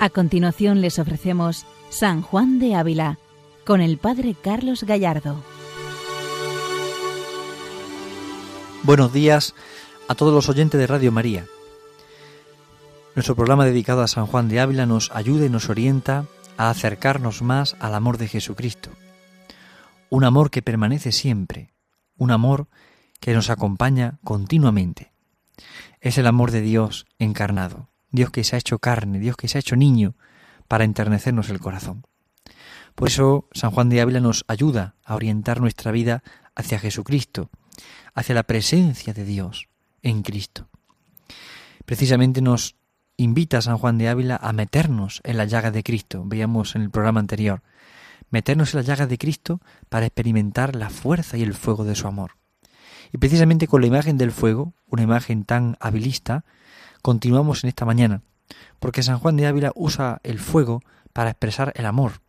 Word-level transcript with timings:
A 0.00 0.08
continuación 0.08 0.80
les 0.80 0.98
ofrecemos 0.98 1.66
San 1.90 2.22
Juan 2.22 2.58
de 2.58 2.74
Ávila 2.74 3.18
con 3.66 3.82
el 3.82 3.98
Padre 3.98 4.34
Carlos 4.34 4.84
Gallardo. 4.84 5.44
Buenos 8.82 9.12
días 9.12 9.54
a 10.08 10.14
todos 10.14 10.32
los 10.32 10.48
oyentes 10.48 10.80
de 10.80 10.86
Radio 10.86 11.12
María. 11.12 11.44
Nuestro 13.14 13.36
programa 13.36 13.66
dedicado 13.66 14.00
a 14.00 14.08
San 14.08 14.24
Juan 14.24 14.48
de 14.48 14.60
Ávila 14.60 14.86
nos 14.86 15.10
ayuda 15.12 15.44
y 15.44 15.50
nos 15.50 15.68
orienta 15.68 16.24
a 16.56 16.70
acercarnos 16.70 17.42
más 17.42 17.76
al 17.78 17.94
amor 17.94 18.16
de 18.16 18.28
Jesucristo. 18.28 18.88
Un 20.08 20.24
amor 20.24 20.50
que 20.50 20.62
permanece 20.62 21.12
siempre, 21.12 21.74
un 22.16 22.30
amor 22.30 22.68
que 23.20 23.34
nos 23.34 23.50
acompaña 23.50 24.18
continuamente. 24.24 25.12
Es 26.00 26.16
el 26.16 26.26
amor 26.26 26.52
de 26.52 26.62
Dios 26.62 27.04
encarnado. 27.18 27.89
Dios 28.10 28.30
que 28.30 28.44
se 28.44 28.56
ha 28.56 28.58
hecho 28.58 28.78
carne, 28.78 29.18
Dios 29.18 29.36
que 29.36 29.48
se 29.48 29.58
ha 29.58 29.60
hecho 29.60 29.76
niño, 29.76 30.14
para 30.68 30.84
enternecernos 30.84 31.50
el 31.50 31.60
corazón. 31.60 32.04
Por 32.94 33.08
eso 33.08 33.48
San 33.52 33.70
Juan 33.70 33.88
de 33.88 34.00
Ávila 34.00 34.20
nos 34.20 34.44
ayuda 34.48 34.94
a 35.04 35.14
orientar 35.14 35.60
nuestra 35.60 35.90
vida 35.92 36.22
hacia 36.54 36.78
Jesucristo, 36.78 37.50
hacia 38.14 38.34
la 38.34 38.42
presencia 38.42 39.12
de 39.12 39.24
Dios 39.24 39.68
en 40.02 40.22
Cristo. 40.22 40.68
Precisamente 41.84 42.40
nos 42.40 42.76
invita 43.16 43.62
San 43.62 43.78
Juan 43.78 43.98
de 43.98 44.08
Ávila 44.08 44.38
a 44.40 44.52
meternos 44.52 45.20
en 45.24 45.36
la 45.36 45.44
llaga 45.44 45.70
de 45.70 45.82
Cristo, 45.82 46.22
veíamos 46.24 46.74
en 46.74 46.82
el 46.82 46.90
programa 46.90 47.20
anterior, 47.20 47.62
meternos 48.30 48.74
en 48.74 48.80
la 48.80 48.86
llaga 48.86 49.06
de 49.06 49.18
Cristo 49.18 49.60
para 49.88 50.06
experimentar 50.06 50.76
la 50.76 50.90
fuerza 50.90 51.36
y 51.36 51.42
el 51.42 51.54
fuego 51.54 51.84
de 51.84 51.94
su 51.94 52.06
amor. 52.06 52.36
Y 53.12 53.18
precisamente 53.18 53.66
con 53.66 53.80
la 53.80 53.88
imagen 53.88 54.18
del 54.18 54.30
fuego, 54.30 54.74
una 54.86 55.02
imagen 55.02 55.44
tan 55.44 55.76
habilista, 55.80 56.44
continuamos 57.02 57.64
en 57.64 57.68
esta 57.68 57.84
mañana, 57.84 58.22
porque 58.78 59.02
San 59.02 59.18
Juan 59.18 59.36
de 59.36 59.46
Ávila 59.46 59.72
usa 59.74 60.20
el 60.22 60.38
fuego 60.38 60.82
para 61.12 61.30
expresar 61.30 61.72
el 61.76 61.86
amor, 61.86 62.20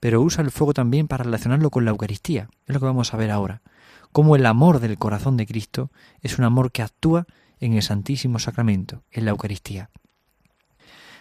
pero 0.00 0.20
usa 0.20 0.42
el 0.42 0.50
fuego 0.50 0.74
también 0.74 1.08
para 1.08 1.24
relacionarlo 1.24 1.70
con 1.70 1.84
la 1.84 1.90
Eucaristía. 1.92 2.48
Es 2.66 2.74
lo 2.74 2.80
que 2.80 2.86
vamos 2.86 3.14
a 3.14 3.16
ver 3.16 3.30
ahora. 3.30 3.62
Cómo 4.10 4.36
el 4.36 4.44
amor 4.46 4.80
del 4.80 4.98
corazón 4.98 5.36
de 5.36 5.46
Cristo 5.46 5.90
es 6.20 6.38
un 6.38 6.44
amor 6.44 6.72
que 6.72 6.82
actúa 6.82 7.26
en 7.60 7.74
el 7.74 7.82
Santísimo 7.82 8.38
Sacramento, 8.38 9.04
en 9.10 9.24
la 9.24 9.30
Eucaristía. 9.30 9.90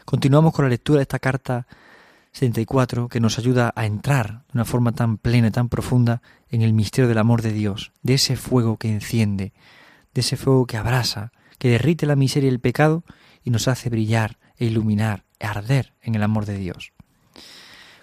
Continuamos 0.06 0.54
con 0.54 0.66
la 0.66 0.70
lectura 0.70 0.98
de 0.98 1.04
esta 1.04 1.20
carta 1.20 1.68
74 2.34 3.08
que 3.08 3.20
nos 3.20 3.38
ayuda 3.38 3.72
a 3.76 3.86
entrar 3.86 4.44
de 4.48 4.54
una 4.56 4.66
forma 4.66 4.94
tan 4.94 5.18
plena 5.18 5.50
y 5.50 5.52
tan 5.52 5.70
profunda 5.70 6.22
en 6.50 6.62
el 6.62 6.74
misterio 6.74 7.08
del 7.08 7.18
amor 7.18 7.42
de 7.42 7.54
Dios, 7.54 7.92
de 8.02 8.16
ese 8.16 8.36
fuego 8.36 8.78
que 8.78 8.92
enciende, 8.92 9.54
de 10.14 10.22
ese 10.22 10.38
fuego 10.38 10.66
que 10.66 10.78
abrasa, 10.78 11.32
que 11.62 11.70
derrite 11.70 12.08
la 12.08 12.16
miseria 12.16 12.50
y 12.50 12.54
el 12.54 12.60
pecado 12.60 13.04
y 13.44 13.52
nos 13.52 13.68
hace 13.68 13.92
brillar 13.92 14.40
e 14.58 14.66
iluminar, 14.66 15.26
e 15.38 15.46
arder 15.46 15.94
en 16.02 16.16
el 16.16 16.24
amor 16.24 16.48
de 16.48 16.58
Dios. 16.58 16.92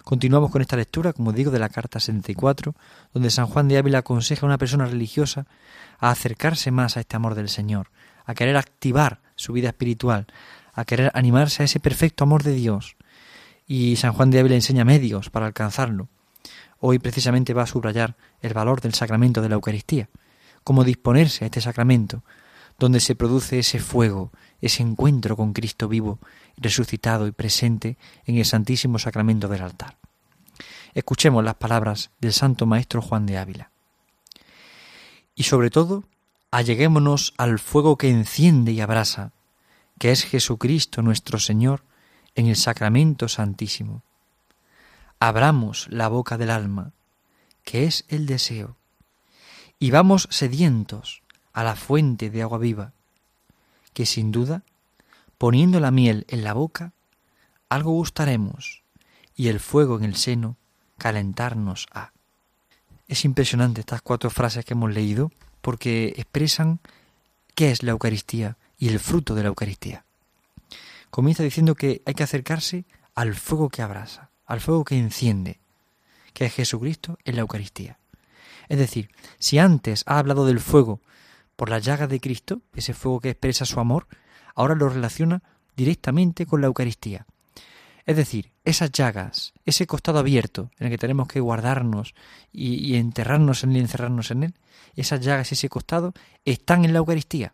Continuamos 0.05 0.49
con 0.49 0.61
esta 0.61 0.77
lectura, 0.77 1.11
como 1.11 1.33
digo, 1.33 1.51
de 1.51 1.59
la 1.59 1.67
carta 1.67 1.99
74, 1.99 2.73
donde 3.13 3.29
San 3.29 3.47
Juan 3.47 3.67
de 3.67 3.77
Ávila 3.77 3.97
aconseja 3.97 4.45
a 4.45 4.47
una 4.47 4.57
persona 4.57 4.85
religiosa 4.85 5.45
a 5.99 6.09
acercarse 6.09 6.71
más 6.71 6.95
a 6.95 7.01
este 7.01 7.17
amor 7.17 7.35
del 7.35 7.49
Señor, 7.49 7.91
a 8.23 8.33
querer 8.33 8.55
activar 8.55 9.19
su 9.35 9.51
vida 9.51 9.67
espiritual, 9.67 10.27
a 10.73 10.85
querer 10.85 11.11
animarse 11.13 11.61
a 11.61 11.65
ese 11.65 11.81
perfecto 11.81 12.23
amor 12.23 12.43
de 12.43 12.53
Dios. 12.53 12.95
Y 13.67 13.97
San 13.97 14.13
Juan 14.13 14.31
de 14.31 14.39
Ávila 14.39 14.55
enseña 14.55 14.85
medios 14.85 15.29
para 15.29 15.47
alcanzarlo. 15.47 16.07
Hoy 16.79 16.97
precisamente 16.97 17.53
va 17.53 17.63
a 17.63 17.67
subrayar 17.67 18.15
el 18.39 18.53
valor 18.53 18.79
del 18.79 18.93
sacramento 18.93 19.41
de 19.41 19.49
la 19.49 19.55
Eucaristía, 19.55 20.07
cómo 20.63 20.85
disponerse 20.85 21.43
a 21.43 21.47
este 21.47 21.59
sacramento, 21.59 22.23
donde 22.79 23.01
se 23.01 23.15
produce 23.15 23.59
ese 23.59 23.79
fuego, 23.79 24.31
ese 24.61 24.81
encuentro 24.81 25.35
con 25.35 25.53
Cristo 25.53 25.87
vivo, 25.87 26.19
resucitado 26.57 27.27
y 27.27 27.31
presente 27.31 27.97
en 28.25 28.37
el 28.37 28.45
Santísimo 28.45 28.97
Sacramento 28.97 29.49
del 29.49 29.61
altar. 29.61 29.97
Escuchemos 30.93 31.43
las 31.43 31.55
palabras 31.55 32.11
del 32.19 32.33
Santo 32.33 32.65
Maestro 32.65 33.01
Juan 33.01 33.25
de 33.25 33.37
Ávila. 33.37 33.71
Y 35.35 35.43
sobre 35.43 35.69
todo, 35.69 36.05
alleguémonos 36.51 37.33
al 37.37 37.59
fuego 37.59 37.97
que 37.97 38.09
enciende 38.09 38.71
y 38.71 38.81
abrasa, 38.81 39.33
que 39.99 40.11
es 40.11 40.23
Jesucristo 40.23 41.01
nuestro 41.01 41.37
Señor 41.37 41.83
en 42.35 42.47
el 42.47 42.55
Sacramento 42.55 43.27
Santísimo. 43.27 44.03
Abramos 45.19 45.87
la 45.89 46.07
boca 46.07 46.37
del 46.37 46.49
alma, 46.49 46.93
que 47.63 47.83
es 47.83 48.05
el 48.07 48.25
deseo, 48.25 48.77
y 49.79 49.91
vamos 49.91 50.27
sedientos 50.31 51.21
a 51.53 51.63
la 51.63 51.75
fuente 51.75 52.29
de 52.29 52.41
agua 52.41 52.57
viva, 52.57 52.93
que 53.93 54.05
sin 54.05 54.31
duda, 54.31 54.63
poniendo 55.37 55.79
la 55.79 55.91
miel 55.91 56.25
en 56.29 56.43
la 56.43 56.53
boca, 56.53 56.93
algo 57.69 57.91
gustaremos, 57.91 58.83
y 59.35 59.47
el 59.47 59.59
fuego 59.59 59.97
en 59.97 60.03
el 60.03 60.15
seno 60.15 60.57
calentarnos 60.97 61.87
a. 61.93 62.11
Es 63.07 63.25
impresionante 63.25 63.81
estas 63.81 64.01
cuatro 64.01 64.29
frases 64.29 64.65
que 64.65 64.73
hemos 64.73 64.93
leído, 64.93 65.31
porque 65.61 66.13
expresan 66.17 66.79
qué 67.55 67.71
es 67.71 67.83
la 67.83 67.91
Eucaristía 67.91 68.57
y 68.77 68.89
el 68.89 68.99
fruto 68.99 69.35
de 69.35 69.43
la 69.43 69.49
Eucaristía. 69.49 70.05
Comienza 71.09 71.43
diciendo 71.43 71.75
que 71.75 72.01
hay 72.05 72.13
que 72.13 72.23
acercarse 72.23 72.85
al 73.15 73.35
fuego 73.35 73.69
que 73.69 73.81
abrasa, 73.81 74.29
al 74.45 74.61
fuego 74.61 74.83
que 74.85 74.97
enciende, 74.97 75.59
que 76.33 76.45
es 76.45 76.53
Jesucristo 76.53 77.17
en 77.25 77.35
la 77.35 77.41
Eucaristía. 77.41 77.97
Es 78.67 78.77
decir, 78.77 79.09
si 79.39 79.57
antes 79.57 80.03
ha 80.05 80.19
hablado 80.19 80.45
del 80.45 80.59
fuego 80.59 81.01
por 81.59 81.69
la 81.69 81.79
llaga 81.79 82.07
de 82.07 82.21
Cristo, 82.21 82.61
ese 82.73 82.93
fuego 82.93 83.19
que 83.19 83.31
expresa 83.31 83.65
su 83.65 83.81
amor, 83.81 84.07
ahora 84.55 84.75
lo 84.75 84.87
relaciona 84.87 85.43
directamente 85.75 86.45
con 86.45 86.61
la 86.61 86.67
Eucaristía. 86.67 87.25
Es 88.05 88.15
decir, 88.15 88.53
esas 88.63 88.93
llagas, 88.93 89.51
ese 89.65 89.85
costado 89.85 90.19
abierto 90.19 90.71
en 90.79 90.85
el 90.85 90.91
que 90.91 90.97
tenemos 90.97 91.27
que 91.27 91.41
guardarnos 91.41 92.15
y, 92.53 92.95
enterrarnos 92.95 93.65
en 93.65 93.71
él 93.71 93.75
y 93.75 93.79
encerrarnos 93.81 94.31
en 94.31 94.43
él, 94.43 94.53
esas 94.95 95.19
llagas, 95.19 95.51
ese 95.51 95.67
costado, 95.67 96.13
están 96.45 96.85
en 96.85 96.93
la 96.93 96.99
Eucaristía. 96.99 97.53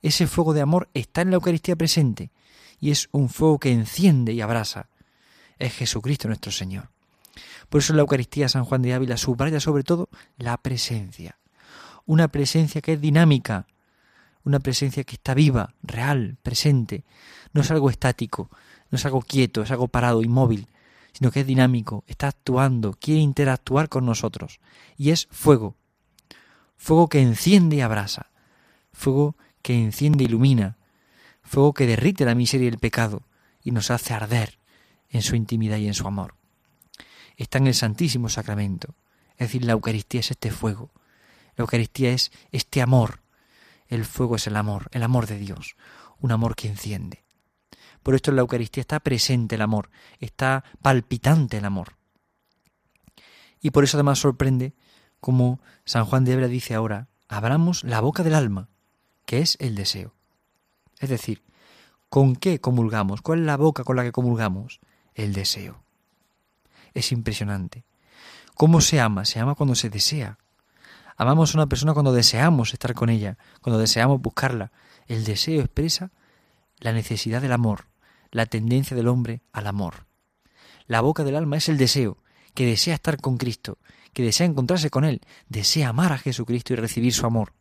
Ese 0.00 0.28
fuego 0.28 0.54
de 0.54 0.60
amor 0.60 0.88
está 0.94 1.22
en 1.22 1.30
la 1.30 1.36
Eucaristía 1.36 1.74
presente 1.74 2.30
y 2.78 2.92
es 2.92 3.08
un 3.10 3.28
fuego 3.28 3.58
que 3.58 3.72
enciende 3.72 4.32
y 4.32 4.42
abrasa. 4.42 4.90
Es 5.58 5.74
Jesucristo 5.74 6.28
nuestro 6.28 6.52
Señor. 6.52 6.90
Por 7.68 7.80
eso 7.80 7.94
en 7.94 7.96
la 7.96 8.02
Eucaristía 8.02 8.48
San 8.48 8.64
Juan 8.64 8.82
de 8.82 8.94
Ávila 8.94 9.16
subraya 9.16 9.58
sobre 9.58 9.82
todo 9.82 10.08
la 10.38 10.56
presencia 10.58 11.39
una 12.10 12.26
presencia 12.26 12.80
que 12.80 12.94
es 12.94 13.00
dinámica, 13.00 13.68
una 14.42 14.58
presencia 14.58 15.04
que 15.04 15.14
está 15.14 15.32
viva, 15.32 15.74
real, 15.80 16.38
presente. 16.42 17.04
No 17.52 17.60
es 17.60 17.70
algo 17.70 17.88
estático, 17.88 18.50
no 18.90 18.96
es 18.96 19.06
algo 19.06 19.22
quieto, 19.22 19.62
es 19.62 19.70
algo 19.70 19.86
parado, 19.86 20.20
inmóvil, 20.20 20.66
sino 21.12 21.30
que 21.30 21.40
es 21.42 21.46
dinámico, 21.46 22.02
está 22.08 22.26
actuando, 22.26 22.94
quiere 22.94 23.20
interactuar 23.20 23.88
con 23.88 24.06
nosotros. 24.06 24.58
Y 24.96 25.10
es 25.10 25.28
fuego. 25.30 25.76
Fuego 26.76 27.08
que 27.08 27.22
enciende 27.22 27.76
y 27.76 27.80
abrasa. 27.80 28.32
Fuego 28.92 29.36
que 29.62 29.80
enciende 29.80 30.24
y 30.24 30.26
ilumina. 30.26 30.78
Fuego 31.44 31.74
que 31.74 31.86
derrite 31.86 32.24
la 32.24 32.34
miseria 32.34 32.64
y 32.64 32.70
el 32.70 32.78
pecado 32.78 33.22
y 33.62 33.70
nos 33.70 33.92
hace 33.92 34.14
arder 34.14 34.58
en 35.10 35.22
su 35.22 35.36
intimidad 35.36 35.76
y 35.76 35.86
en 35.86 35.94
su 35.94 36.08
amor. 36.08 36.34
Está 37.36 37.58
en 37.58 37.68
el 37.68 37.74
Santísimo 37.74 38.28
Sacramento. 38.28 38.96
Es 39.34 39.46
decir, 39.46 39.64
la 39.64 39.74
Eucaristía 39.74 40.18
es 40.18 40.32
este 40.32 40.50
fuego 40.50 40.90
la 41.56 41.62
Eucaristía 41.62 42.12
es 42.12 42.32
este 42.52 42.82
amor. 42.82 43.20
El 43.88 44.04
fuego 44.04 44.36
es 44.36 44.46
el 44.46 44.56
amor, 44.56 44.88
el 44.92 45.02
amor 45.02 45.26
de 45.26 45.38
Dios, 45.38 45.76
un 46.20 46.32
amor 46.32 46.54
que 46.54 46.68
enciende. 46.68 47.24
Por 48.02 48.14
esto 48.14 48.30
en 48.30 48.36
la 48.36 48.42
Eucaristía 48.42 48.80
está 48.80 49.00
presente 49.00 49.56
el 49.56 49.62
amor, 49.62 49.90
está 50.20 50.64
palpitante 50.80 51.58
el 51.58 51.64
amor. 51.64 51.96
Y 53.60 53.70
por 53.70 53.84
eso 53.84 53.96
además 53.96 54.18
sorprende 54.18 54.74
como 55.20 55.60
San 55.84 56.06
Juan 56.06 56.24
de 56.24 56.32
Hebra 56.32 56.48
dice 56.48 56.74
ahora, 56.74 57.08
abramos 57.28 57.84
la 57.84 58.00
boca 58.00 58.22
del 58.22 58.34
alma, 58.34 58.68
que 59.26 59.40
es 59.40 59.56
el 59.60 59.74
deseo. 59.74 60.14
Es 60.98 61.10
decir, 61.10 61.42
¿con 62.08 62.36
qué 62.36 62.60
comulgamos? 62.60 63.22
¿Cuál 63.22 63.40
es 63.40 63.46
la 63.46 63.56
boca 63.56 63.84
con 63.84 63.96
la 63.96 64.02
que 64.02 64.12
comulgamos? 64.12 64.80
El 65.14 65.32
deseo. 65.32 65.82
Es 66.94 67.12
impresionante. 67.12 67.84
¿Cómo 68.54 68.80
se 68.80 69.00
ama? 69.00 69.24
Se 69.24 69.40
ama 69.40 69.54
cuando 69.54 69.74
se 69.74 69.90
desea. 69.90 70.38
Amamos 71.20 71.54
a 71.54 71.58
una 71.58 71.66
persona 71.66 71.92
cuando 71.92 72.14
deseamos 72.14 72.72
estar 72.72 72.94
con 72.94 73.10
ella, 73.10 73.36
cuando 73.60 73.78
deseamos 73.78 74.22
buscarla. 74.22 74.72
El 75.06 75.24
deseo 75.24 75.60
expresa 75.60 76.12
la 76.78 76.94
necesidad 76.94 77.42
del 77.42 77.52
amor, 77.52 77.88
la 78.30 78.46
tendencia 78.46 78.96
del 78.96 79.06
hombre 79.06 79.42
al 79.52 79.66
amor. 79.66 80.06
La 80.86 81.02
boca 81.02 81.22
del 81.22 81.36
alma 81.36 81.58
es 81.58 81.68
el 81.68 81.76
deseo, 81.76 82.16
que 82.54 82.64
desea 82.64 82.94
estar 82.94 83.20
con 83.20 83.36
Cristo, 83.36 83.76
que 84.14 84.22
desea 84.22 84.46
encontrarse 84.46 84.88
con 84.88 85.04
Él, 85.04 85.20
desea 85.50 85.90
amar 85.90 86.14
a 86.14 86.16
Jesucristo 86.16 86.72
y 86.72 86.76
recibir 86.76 87.12
su 87.12 87.26
amor. 87.26 87.52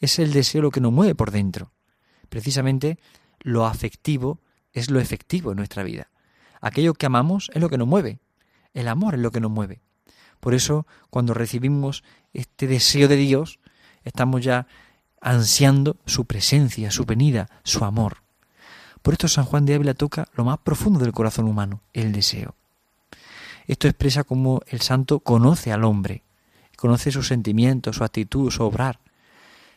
Es 0.00 0.18
el 0.18 0.32
deseo 0.32 0.62
lo 0.62 0.70
que 0.70 0.80
nos 0.80 0.94
mueve 0.94 1.14
por 1.14 1.32
dentro. 1.32 1.72
Precisamente 2.30 2.98
lo 3.40 3.66
afectivo 3.66 4.40
es 4.72 4.90
lo 4.90 4.98
efectivo 4.98 5.50
en 5.50 5.58
nuestra 5.58 5.82
vida. 5.82 6.08
Aquello 6.62 6.94
que 6.94 7.04
amamos 7.04 7.50
es 7.52 7.60
lo 7.60 7.68
que 7.68 7.76
nos 7.76 7.86
mueve. 7.86 8.18
El 8.72 8.88
amor 8.88 9.12
es 9.12 9.20
lo 9.20 9.30
que 9.30 9.40
nos 9.40 9.50
mueve. 9.50 9.82
Por 10.40 10.54
eso, 10.54 10.86
cuando 11.10 11.34
recibimos 11.34 12.04
este 12.36 12.66
deseo 12.66 13.08
de 13.08 13.16
Dios, 13.16 13.58
estamos 14.04 14.42
ya 14.42 14.66
ansiando 15.20 15.96
su 16.06 16.26
presencia, 16.26 16.90
su 16.90 17.04
venida, 17.04 17.48
su 17.64 17.84
amor. 17.84 18.18
Por 19.02 19.14
esto 19.14 19.28
San 19.28 19.44
Juan 19.44 19.66
de 19.66 19.74
Ávila 19.74 19.94
toca 19.94 20.28
lo 20.34 20.44
más 20.44 20.58
profundo 20.58 21.00
del 21.00 21.12
corazón 21.12 21.46
humano, 21.46 21.80
el 21.92 22.12
deseo. 22.12 22.54
Esto 23.66 23.88
expresa 23.88 24.24
cómo 24.24 24.62
el 24.68 24.80
santo 24.80 25.20
conoce 25.20 25.72
al 25.72 25.84
hombre, 25.84 26.22
conoce 26.76 27.10
sus 27.10 27.26
sentimientos, 27.26 27.96
su 27.96 28.04
actitud, 28.04 28.50
su 28.50 28.62
obrar. 28.62 29.00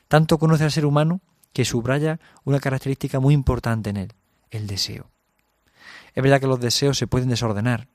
Tanto 0.07 0.37
conoce 0.37 0.63
al 0.63 0.71
ser 0.71 0.85
humano 0.85 1.21
que 1.53 1.65
subraya 1.65 2.19
una 2.43 2.59
característica 2.59 3.19
muy 3.19 3.33
importante 3.33 3.89
en 3.89 3.97
él, 3.97 4.13
el 4.51 4.67
deseo. 4.67 5.09
Es 6.13 6.23
verdad 6.23 6.39
que 6.39 6.47
los 6.47 6.59
deseos 6.59 6.97
se 6.97 7.07
pueden 7.07 7.29
desordenar, 7.29 7.87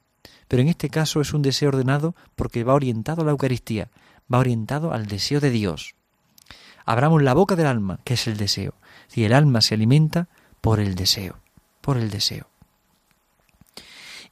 pero 0.49 0.63
en 0.63 0.69
este 0.69 0.91
caso 0.91 1.21
es 1.21 1.33
un 1.33 1.43
deseo 1.43 1.69
ordenado 1.69 2.15
porque 2.37 2.65
va 2.65 2.75
orientado 2.75 3.23
a 3.23 3.25
la 3.25 3.31
Eucaristía, 3.31 3.91
va 4.33 4.39
orientado 4.39 4.93
al 4.93 5.07
deseo 5.07 5.41
de 5.41 5.51
Dios. 5.51 5.95
Abramos 6.85 7.23
la 7.23 7.35
boca 7.35 7.57
del 7.57 7.67
alma, 7.67 8.01
que 8.05 8.15
es 8.15 8.27
el 8.27 8.37
deseo. 8.37 8.75
Si 9.09 9.25
el 9.25 9.33
alma 9.33 9.61
se 9.61 9.75
alimenta 9.75 10.29
por 10.61 10.81
el 10.81 10.95
deseo, 10.95 11.39
por 11.81 11.97
el 11.97 12.11
deseo. 12.11 12.49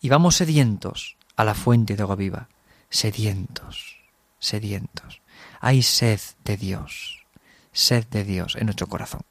Y 0.00 0.09
vamos 0.09 0.37
sedientos 0.37 1.17
a 1.37 1.44
la 1.44 1.55
fuente 1.55 1.97
de 1.97 2.03
agua 2.03 2.17
viva, 2.17 2.49
sedientos, 2.91 3.97
sedientos. 4.38 5.23
Hay 5.61 5.82
sed 5.82 6.20
de 6.44 6.56
Dios, 6.56 7.25
sed 7.73 8.06
de 8.06 8.25
Dios 8.25 8.56
en 8.56 8.67
nuestro 8.67 8.88
corazón. 8.88 9.23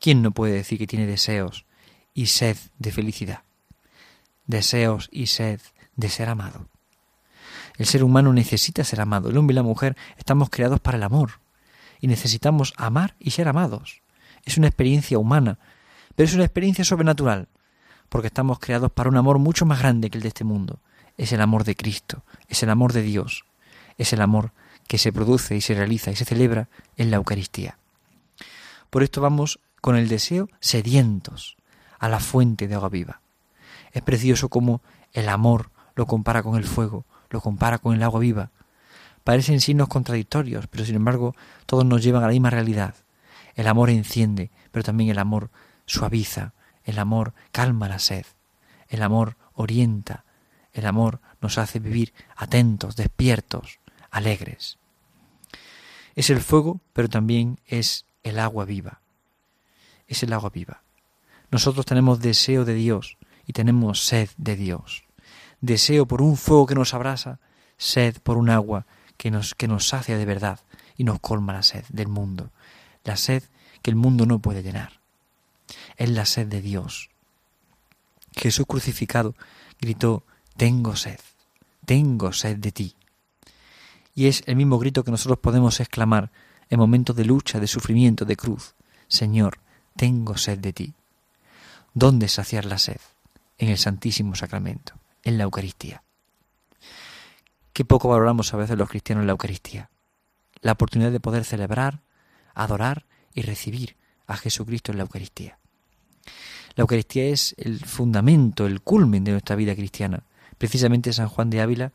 ¿Quién 0.00 0.22
no 0.22 0.30
puede 0.30 0.54
decir 0.54 0.78
que 0.78 0.86
tiene 0.86 1.06
deseos 1.06 1.66
y 2.14 2.26
sed 2.26 2.56
de 2.78 2.90
felicidad? 2.90 3.42
Deseos 4.50 5.08
y 5.12 5.28
sed 5.28 5.60
de 5.94 6.08
ser 6.08 6.28
amado. 6.28 6.66
El 7.76 7.86
ser 7.86 8.02
humano 8.02 8.32
necesita 8.32 8.82
ser 8.82 9.00
amado. 9.00 9.30
El 9.30 9.38
hombre 9.38 9.54
y 9.54 9.56
la 9.56 9.62
mujer 9.62 9.96
estamos 10.18 10.50
creados 10.50 10.80
para 10.80 10.96
el 10.96 11.04
amor 11.04 11.40
y 12.00 12.08
necesitamos 12.08 12.74
amar 12.76 13.14
y 13.20 13.30
ser 13.30 13.46
amados. 13.46 14.02
Es 14.44 14.58
una 14.58 14.66
experiencia 14.66 15.18
humana, 15.18 15.60
pero 16.16 16.28
es 16.28 16.34
una 16.34 16.44
experiencia 16.44 16.84
sobrenatural, 16.84 17.46
porque 18.08 18.26
estamos 18.26 18.58
creados 18.58 18.90
para 18.90 19.08
un 19.08 19.16
amor 19.16 19.38
mucho 19.38 19.66
más 19.66 19.78
grande 19.78 20.10
que 20.10 20.18
el 20.18 20.22
de 20.22 20.28
este 20.28 20.42
mundo. 20.42 20.80
Es 21.16 21.30
el 21.30 21.42
amor 21.42 21.62
de 21.62 21.76
Cristo, 21.76 22.24
es 22.48 22.64
el 22.64 22.70
amor 22.70 22.92
de 22.92 23.02
Dios, 23.02 23.44
es 23.98 24.12
el 24.12 24.20
amor 24.20 24.52
que 24.88 24.98
se 24.98 25.12
produce 25.12 25.54
y 25.54 25.60
se 25.60 25.74
realiza 25.74 26.10
y 26.10 26.16
se 26.16 26.24
celebra 26.24 26.68
en 26.96 27.12
la 27.12 27.18
Eucaristía. 27.18 27.78
Por 28.90 29.04
esto 29.04 29.20
vamos 29.20 29.60
con 29.80 29.94
el 29.94 30.08
deseo 30.08 30.48
sedientos 30.58 31.56
a 32.00 32.08
la 32.08 32.18
fuente 32.18 32.66
de 32.66 32.74
agua 32.74 32.88
viva. 32.88 33.20
Es 33.92 34.02
precioso 34.02 34.48
como 34.48 34.82
el 35.12 35.28
amor 35.28 35.70
lo 35.94 36.06
compara 36.06 36.42
con 36.42 36.56
el 36.56 36.64
fuego, 36.64 37.04
lo 37.30 37.40
compara 37.40 37.78
con 37.78 37.94
el 37.94 38.02
agua 38.02 38.20
viva. 38.20 38.50
Parecen 39.24 39.60
signos 39.60 39.88
contradictorios, 39.88 40.66
pero 40.66 40.84
sin 40.84 40.96
embargo 40.96 41.34
todos 41.66 41.84
nos 41.84 42.02
llevan 42.02 42.22
a 42.22 42.26
la 42.26 42.32
misma 42.32 42.50
realidad. 42.50 42.94
El 43.54 43.66
amor 43.66 43.90
enciende, 43.90 44.50
pero 44.70 44.82
también 44.82 45.10
el 45.10 45.18
amor 45.18 45.50
suaviza, 45.86 46.54
el 46.84 46.98
amor 46.98 47.34
calma 47.52 47.88
la 47.88 47.98
sed, 47.98 48.24
el 48.88 49.02
amor 49.02 49.36
orienta, 49.54 50.24
el 50.72 50.86
amor 50.86 51.20
nos 51.40 51.58
hace 51.58 51.78
vivir 51.80 52.14
atentos, 52.36 52.96
despiertos, 52.96 53.80
alegres. 54.10 54.78
Es 56.14 56.30
el 56.30 56.40
fuego, 56.40 56.80
pero 56.92 57.08
también 57.08 57.60
es 57.66 58.06
el 58.22 58.38
agua 58.38 58.64
viva. 58.64 59.00
Es 60.06 60.22
el 60.22 60.32
agua 60.32 60.50
viva. 60.50 60.82
Nosotros 61.50 61.86
tenemos 61.86 62.20
deseo 62.20 62.64
de 62.64 62.74
Dios 62.74 63.16
y 63.50 63.52
tenemos 63.52 64.06
sed 64.06 64.30
de 64.36 64.54
Dios. 64.54 65.02
Deseo 65.60 66.06
por 66.06 66.22
un 66.22 66.36
fuego 66.36 66.66
que 66.66 66.76
nos 66.76 66.94
abrasa, 66.94 67.40
sed 67.78 68.18
por 68.22 68.36
un 68.36 68.48
agua 68.48 68.86
que 69.16 69.32
nos, 69.32 69.56
que 69.56 69.66
nos 69.66 69.88
sacia 69.88 70.16
de 70.16 70.24
verdad 70.24 70.60
y 70.96 71.02
nos 71.02 71.18
colma 71.18 71.52
la 71.52 71.64
sed 71.64 71.84
del 71.88 72.06
mundo, 72.06 72.52
la 73.02 73.16
sed 73.16 73.42
que 73.82 73.90
el 73.90 73.96
mundo 73.96 74.24
no 74.24 74.38
puede 74.38 74.62
llenar. 74.62 75.00
Es 75.96 76.10
la 76.10 76.26
sed 76.26 76.46
de 76.46 76.62
Dios. 76.62 77.10
Jesús 78.36 78.66
crucificado 78.68 79.34
gritó, 79.80 80.22
tengo 80.56 80.94
sed, 80.94 81.18
tengo 81.84 82.32
sed 82.32 82.56
de 82.58 82.70
ti. 82.70 82.94
Y 84.14 84.28
es 84.28 84.44
el 84.46 84.54
mismo 84.54 84.78
grito 84.78 85.02
que 85.02 85.10
nosotros 85.10 85.40
podemos 85.40 85.80
exclamar 85.80 86.30
en 86.68 86.78
momentos 86.78 87.16
de 87.16 87.24
lucha, 87.24 87.58
de 87.58 87.66
sufrimiento, 87.66 88.24
de 88.24 88.36
cruz. 88.36 88.76
Señor, 89.08 89.58
tengo 89.96 90.36
sed 90.36 90.60
de 90.60 90.72
ti. 90.72 90.94
¿Dónde 91.94 92.28
saciar 92.28 92.64
la 92.64 92.78
sed? 92.78 93.00
En 93.60 93.68
el 93.68 93.76
Santísimo 93.76 94.34
Sacramento, 94.34 94.94
en 95.22 95.36
la 95.36 95.44
Eucaristía. 95.44 96.02
Qué 97.74 97.84
poco 97.84 98.08
valoramos 98.08 98.54
a 98.54 98.56
veces 98.56 98.78
los 98.78 98.88
cristianos 98.88 99.26
la 99.26 99.32
Eucaristía. 99.32 99.90
La 100.62 100.72
oportunidad 100.72 101.12
de 101.12 101.20
poder 101.20 101.44
celebrar, 101.44 102.00
adorar 102.54 103.04
y 103.34 103.42
recibir 103.42 103.96
a 104.26 104.38
Jesucristo 104.38 104.92
en 104.92 104.96
la 104.96 105.02
Eucaristía. 105.02 105.58
La 106.74 106.82
Eucaristía 106.82 107.24
es 107.26 107.54
el 107.58 107.84
fundamento, 107.84 108.64
el 108.64 108.80
culmen 108.80 109.24
de 109.24 109.32
nuestra 109.32 109.56
vida 109.56 109.74
cristiana. 109.74 110.22
Precisamente 110.56 111.12
San 111.12 111.28
Juan 111.28 111.50
de 111.50 111.60
Ávila, 111.60 111.92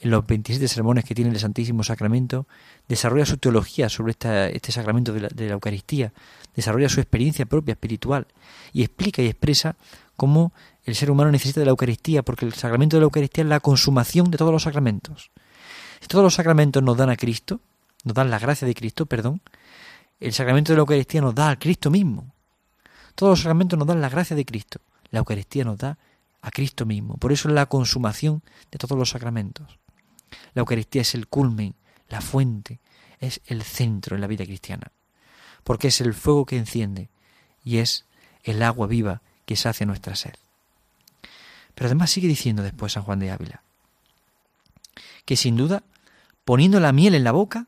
en 0.00 0.10
los 0.10 0.26
27 0.26 0.68
sermones 0.68 1.06
que 1.06 1.14
tiene 1.14 1.30
el 1.30 1.38
Santísimo 1.38 1.84
Sacramento, 1.84 2.46
desarrolla 2.86 3.24
su 3.24 3.38
teología 3.38 3.88
sobre 3.88 4.12
este 4.12 4.72
sacramento 4.72 5.14
de 5.14 5.22
la, 5.22 5.28
de 5.28 5.46
la 5.46 5.54
Eucaristía, 5.54 6.12
desarrolla 6.54 6.90
su 6.90 7.00
experiencia 7.00 7.46
propia 7.46 7.72
espiritual 7.72 8.26
y 8.74 8.82
explica 8.82 9.22
y 9.22 9.26
expresa 9.26 9.76
cómo 10.18 10.52
el 10.88 10.94
ser 10.94 11.10
humano 11.10 11.30
necesita 11.30 11.60
de 11.60 11.66
la 11.66 11.70
Eucaristía, 11.70 12.22
porque 12.22 12.46
el 12.46 12.54
sacramento 12.54 12.96
de 12.96 13.02
la 13.02 13.04
Eucaristía 13.04 13.44
es 13.44 13.50
la 13.50 13.60
consumación 13.60 14.30
de 14.30 14.38
todos 14.38 14.50
los 14.50 14.62
sacramentos. 14.62 15.30
Si 16.00 16.06
todos 16.06 16.24
los 16.24 16.34
sacramentos 16.34 16.82
nos 16.82 16.96
dan 16.96 17.10
a 17.10 17.16
Cristo, 17.16 17.60
nos 18.04 18.14
dan 18.14 18.30
la 18.30 18.38
gracia 18.38 18.66
de 18.66 18.74
Cristo, 18.74 19.04
perdón, 19.04 19.42
el 20.18 20.32
sacramento 20.32 20.72
de 20.72 20.76
la 20.76 20.80
Eucaristía 20.80 21.20
nos 21.20 21.34
da 21.34 21.50
a 21.50 21.58
Cristo 21.58 21.90
mismo. 21.90 22.34
Todos 23.14 23.32
los 23.32 23.40
sacramentos 23.40 23.78
nos 23.78 23.86
dan 23.86 24.00
la 24.00 24.08
gracia 24.08 24.34
de 24.34 24.46
Cristo. 24.46 24.80
La 25.10 25.18
Eucaristía 25.18 25.62
nos 25.64 25.76
da 25.76 25.98
a 26.40 26.50
Cristo 26.50 26.86
mismo. 26.86 27.18
Por 27.18 27.32
eso 27.32 27.48
es 27.48 27.54
la 27.54 27.66
consumación 27.66 28.42
de 28.70 28.78
todos 28.78 28.96
los 28.96 29.10
sacramentos. 29.10 29.78
La 30.54 30.60
Eucaristía 30.60 31.02
es 31.02 31.14
el 31.14 31.28
culmen, 31.28 31.74
la 32.08 32.22
fuente, 32.22 32.80
es 33.20 33.42
el 33.44 33.62
centro 33.62 34.14
en 34.14 34.22
la 34.22 34.26
vida 34.26 34.46
cristiana. 34.46 34.90
Porque 35.64 35.88
es 35.88 36.00
el 36.00 36.14
fuego 36.14 36.46
que 36.46 36.56
enciende 36.56 37.10
y 37.62 37.76
es 37.76 38.06
el 38.42 38.62
agua 38.62 38.86
viva 38.86 39.20
que 39.44 39.56
sacia 39.56 39.84
nuestra 39.84 40.16
sed. 40.16 40.34
Pero 41.78 41.86
además 41.86 42.10
sigue 42.10 42.26
diciendo 42.26 42.64
después 42.64 42.90
San 42.92 43.04
Juan 43.04 43.20
de 43.20 43.30
Ávila 43.30 43.62
que 45.28 45.36
sin 45.36 45.58
duda, 45.58 45.82
poniendo 46.46 46.80
la 46.80 46.90
miel 46.90 47.14
en 47.14 47.22
la 47.22 47.32
boca, 47.32 47.66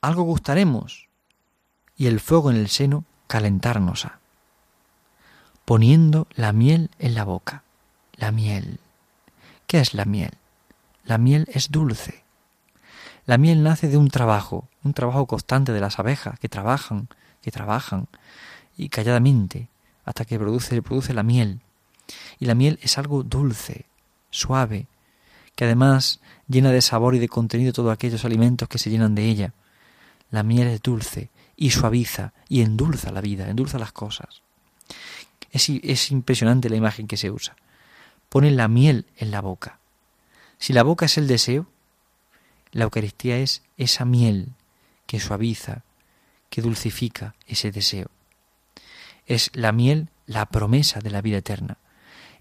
algo 0.00 0.22
gustaremos 0.22 1.06
y 1.98 2.06
el 2.06 2.18
fuego 2.18 2.50
en 2.50 2.56
el 2.56 2.70
seno 2.70 3.04
calentarnos 3.26 4.06
a. 4.06 4.20
Poniendo 5.66 6.26
la 6.34 6.54
miel 6.54 6.90
en 6.98 7.14
la 7.14 7.24
boca. 7.24 7.62
La 8.14 8.32
miel. 8.32 8.80
¿Qué 9.66 9.80
es 9.80 9.92
la 9.92 10.06
miel? 10.06 10.32
La 11.04 11.18
miel 11.18 11.46
es 11.52 11.70
dulce. 11.70 12.24
La 13.26 13.36
miel 13.36 13.62
nace 13.62 13.88
de 13.88 13.98
un 13.98 14.08
trabajo, 14.08 14.66
un 14.82 14.94
trabajo 14.94 15.26
constante 15.26 15.72
de 15.72 15.80
las 15.80 15.98
abejas 15.98 16.40
que 16.40 16.48
trabajan, 16.48 17.08
que 17.42 17.50
trabajan, 17.50 18.08
y 18.78 18.88
calladamente, 18.88 19.68
hasta 20.06 20.24
que 20.24 20.38
produce, 20.38 20.80
produce 20.80 21.12
la 21.12 21.22
miel. 21.22 21.60
Y 22.42 22.46
la 22.46 22.56
miel 22.56 22.80
es 22.82 22.98
algo 22.98 23.22
dulce, 23.22 23.84
suave, 24.30 24.88
que 25.54 25.64
además 25.64 26.18
llena 26.48 26.72
de 26.72 26.82
sabor 26.82 27.14
y 27.14 27.20
de 27.20 27.28
contenido 27.28 27.72
todos 27.72 27.92
aquellos 27.92 28.24
alimentos 28.24 28.68
que 28.68 28.80
se 28.80 28.90
llenan 28.90 29.14
de 29.14 29.26
ella. 29.26 29.54
La 30.32 30.42
miel 30.42 30.66
es 30.66 30.82
dulce 30.82 31.30
y 31.56 31.70
suaviza 31.70 32.32
y 32.48 32.62
endulza 32.62 33.12
la 33.12 33.20
vida, 33.20 33.48
endulza 33.48 33.78
las 33.78 33.92
cosas. 33.92 34.42
Es, 35.52 35.68
es 35.68 36.10
impresionante 36.10 36.68
la 36.68 36.74
imagen 36.74 37.06
que 37.06 37.16
se 37.16 37.30
usa. 37.30 37.54
Pone 38.28 38.50
la 38.50 38.66
miel 38.66 39.06
en 39.18 39.30
la 39.30 39.40
boca. 39.40 39.78
Si 40.58 40.72
la 40.72 40.82
boca 40.82 41.06
es 41.06 41.18
el 41.18 41.28
deseo, 41.28 41.68
la 42.72 42.82
Eucaristía 42.82 43.38
es 43.38 43.62
esa 43.76 44.04
miel 44.04 44.48
que 45.06 45.20
suaviza, 45.20 45.84
que 46.50 46.60
dulcifica 46.60 47.36
ese 47.46 47.70
deseo. 47.70 48.10
Es 49.26 49.52
la 49.54 49.70
miel 49.70 50.08
la 50.26 50.46
promesa 50.46 50.98
de 50.98 51.10
la 51.10 51.20
vida 51.22 51.38
eterna. 51.38 51.78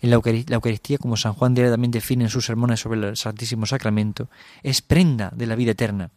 La 0.02 0.16
Eucaristía, 0.16 0.98
como 0.98 1.16
San 1.16 1.34
Juan 1.34 1.54
de 1.54 1.70
también 1.70 1.92
define 1.92 2.24
en 2.24 2.30
sus 2.30 2.46
sermones 2.46 2.80
sobre 2.80 3.08
el 3.08 3.18
Santísimo 3.18 3.68
Sacramento, 3.68 4.30
es 4.64 4.82
prenda 4.82 5.32
de 5.36 5.46
la 5.46 5.56
vida 5.56 5.72
eterna. 5.72 6.10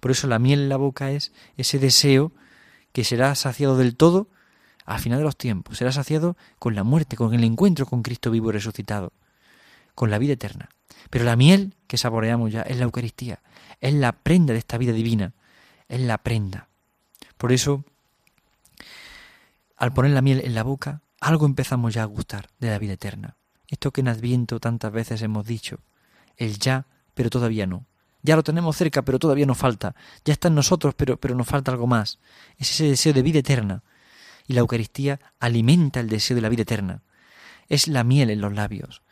Por 0.00 0.10
eso 0.10 0.26
la 0.26 0.38
miel 0.38 0.62
en 0.62 0.68
la 0.68 0.76
boca 0.76 1.12
es 1.12 1.32
ese 1.56 1.78
deseo 1.78 2.32
que 2.92 3.04
será 3.04 3.34
saciado 3.34 3.76
del 3.76 3.96
todo 3.96 4.26
al 4.84 4.98
final 4.98 5.18
de 5.18 5.24
los 5.24 5.36
tiempos. 5.36 5.78
Será 5.78 5.92
saciado 5.92 6.36
con 6.58 6.74
la 6.74 6.82
muerte, 6.82 7.16
con 7.16 7.34
el 7.34 7.44
encuentro 7.44 7.86
con 7.86 8.02
Cristo 8.02 8.30
vivo 8.30 8.50
y 8.50 8.52
resucitado, 8.52 9.12
con 9.94 10.10
la 10.10 10.18
vida 10.18 10.32
eterna. 10.32 10.70
Pero 11.10 11.24
la 11.24 11.36
miel 11.36 11.74
que 11.86 11.98
saboreamos 11.98 12.50
ya 12.50 12.62
es 12.62 12.78
la 12.78 12.84
Eucaristía, 12.84 13.40
es 13.80 13.94
la 13.94 14.12
prenda 14.12 14.52
de 14.52 14.58
esta 14.58 14.78
vida 14.78 14.92
divina, 14.92 15.34
es 15.88 16.00
la 16.00 16.18
prenda. 16.18 16.68
Por 17.36 17.52
eso 17.52 17.84
al 19.76 19.92
poner 19.92 20.10
la 20.10 20.22
miel 20.22 20.40
en 20.44 20.54
la 20.54 20.64
boca, 20.64 21.00
algo 21.20 21.46
empezamos 21.46 21.94
ya 21.94 22.02
a 22.02 22.06
gustar 22.06 22.48
de 22.58 22.70
la 22.70 22.78
vida 22.78 22.94
eterna. 22.94 23.36
Esto 23.66 23.92
que 23.92 24.00
en 24.00 24.08
Adviento 24.08 24.60
tantas 24.60 24.92
veces 24.92 25.22
hemos 25.22 25.46
dicho, 25.46 25.80
el 26.36 26.58
ya, 26.58 26.86
pero 27.14 27.30
todavía 27.30 27.66
no. 27.66 27.86
Ya 28.22 28.36
lo 28.36 28.42
tenemos 28.42 28.76
cerca, 28.76 29.02
pero 29.02 29.18
todavía 29.18 29.46
nos 29.46 29.58
falta. 29.58 29.94
Ya 30.24 30.32
está 30.32 30.48
en 30.48 30.54
nosotros, 30.54 30.94
pero, 30.94 31.18
pero 31.18 31.34
nos 31.34 31.46
falta 31.46 31.70
algo 31.70 31.86
más. 31.86 32.18
Es 32.56 32.70
ese 32.72 32.84
deseo 32.84 33.12
de 33.12 33.22
vida 33.22 33.38
eterna. 33.40 33.82
y 34.46 34.54
la 34.54 34.60
Eucaristía 34.60 35.20
alimenta 35.38 36.00
el 36.00 36.08
deseo 36.08 36.34
de 36.34 36.40
la 36.40 36.48
vida 36.48 36.62
eterna. 36.62 37.02
Es 37.68 37.86
la 37.86 38.02
miel 38.02 38.30
en 38.30 38.40
los 38.40 38.54
labios. 38.54 39.02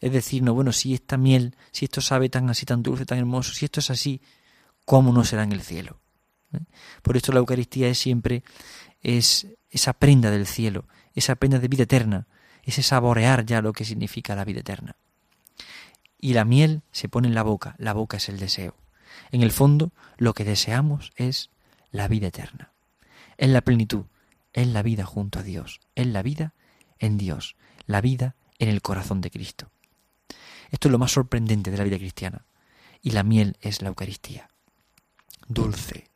Es 0.00 0.12
decir, 0.12 0.42
no, 0.42 0.54
bueno, 0.54 0.72
si 0.72 0.94
esta 0.94 1.16
miel, 1.16 1.54
si 1.70 1.84
esto 1.84 2.00
sabe 2.00 2.28
tan 2.28 2.48
así, 2.48 2.64
tan 2.64 2.82
dulce, 2.82 3.04
tan 3.04 3.18
hermoso, 3.18 3.52
si 3.52 3.66
esto 3.66 3.80
es 3.80 3.90
así, 3.90 4.20
¿cómo 4.84 5.12
no 5.12 5.24
será 5.24 5.42
en 5.42 5.52
el 5.52 5.62
cielo? 5.62 6.00
¿Eh? 6.52 6.60
Por 7.02 7.16
esto 7.16 7.32
la 7.32 7.40
Eucaristía 7.40 7.88
es 7.88 7.98
siempre 7.98 8.42
es 9.02 9.46
esa 9.70 9.92
prenda 9.92 10.30
del 10.30 10.46
cielo, 10.46 10.86
esa 11.16 11.34
prenda 11.34 11.58
de 11.58 11.68
vida 11.68 11.82
eterna, 11.82 12.26
ese 12.62 12.82
saborear 12.82 13.44
ya 13.44 13.62
lo 13.62 13.72
que 13.72 13.84
significa 13.84 14.36
la 14.36 14.44
vida 14.44 14.60
eterna. 14.60 14.96
Y 16.20 16.34
la 16.34 16.44
miel 16.44 16.82
se 16.92 17.08
pone 17.08 17.26
en 17.26 17.34
la 17.34 17.42
boca, 17.42 17.74
la 17.78 17.92
boca 17.92 18.18
es 18.18 18.28
el 18.28 18.38
deseo. 18.38 18.76
En 19.32 19.42
el 19.42 19.50
fondo, 19.50 19.92
lo 20.18 20.34
que 20.34 20.44
deseamos 20.44 21.12
es 21.16 21.50
la 21.90 22.06
vida 22.06 22.28
eterna. 22.28 22.72
Es 23.38 23.48
la 23.50 23.62
plenitud, 23.62 24.06
es 24.52 24.66
la 24.68 24.82
vida 24.82 25.04
junto 25.04 25.38
a 25.38 25.42
Dios, 25.42 25.80
es 25.94 26.06
la 26.06 26.22
vida 26.22 26.54
en 26.98 27.18
Dios, 27.18 27.56
la 27.86 28.00
vida 28.00 28.36
en 28.58 28.68
el 28.68 28.82
corazón 28.82 29.20
de 29.20 29.30
Cristo. 29.30 29.70
Esto 30.70 30.88
es 30.88 30.92
lo 30.92 30.98
más 30.98 31.12
sorprendente 31.12 31.70
de 31.70 31.78
la 31.78 31.84
vida 31.84 31.98
cristiana. 31.98 32.44
Y 33.02 33.12
la 33.12 33.22
miel 33.22 33.56
es 33.60 33.82
la 33.82 33.88
Eucaristía. 33.88 34.50
Dulce. 35.48 36.10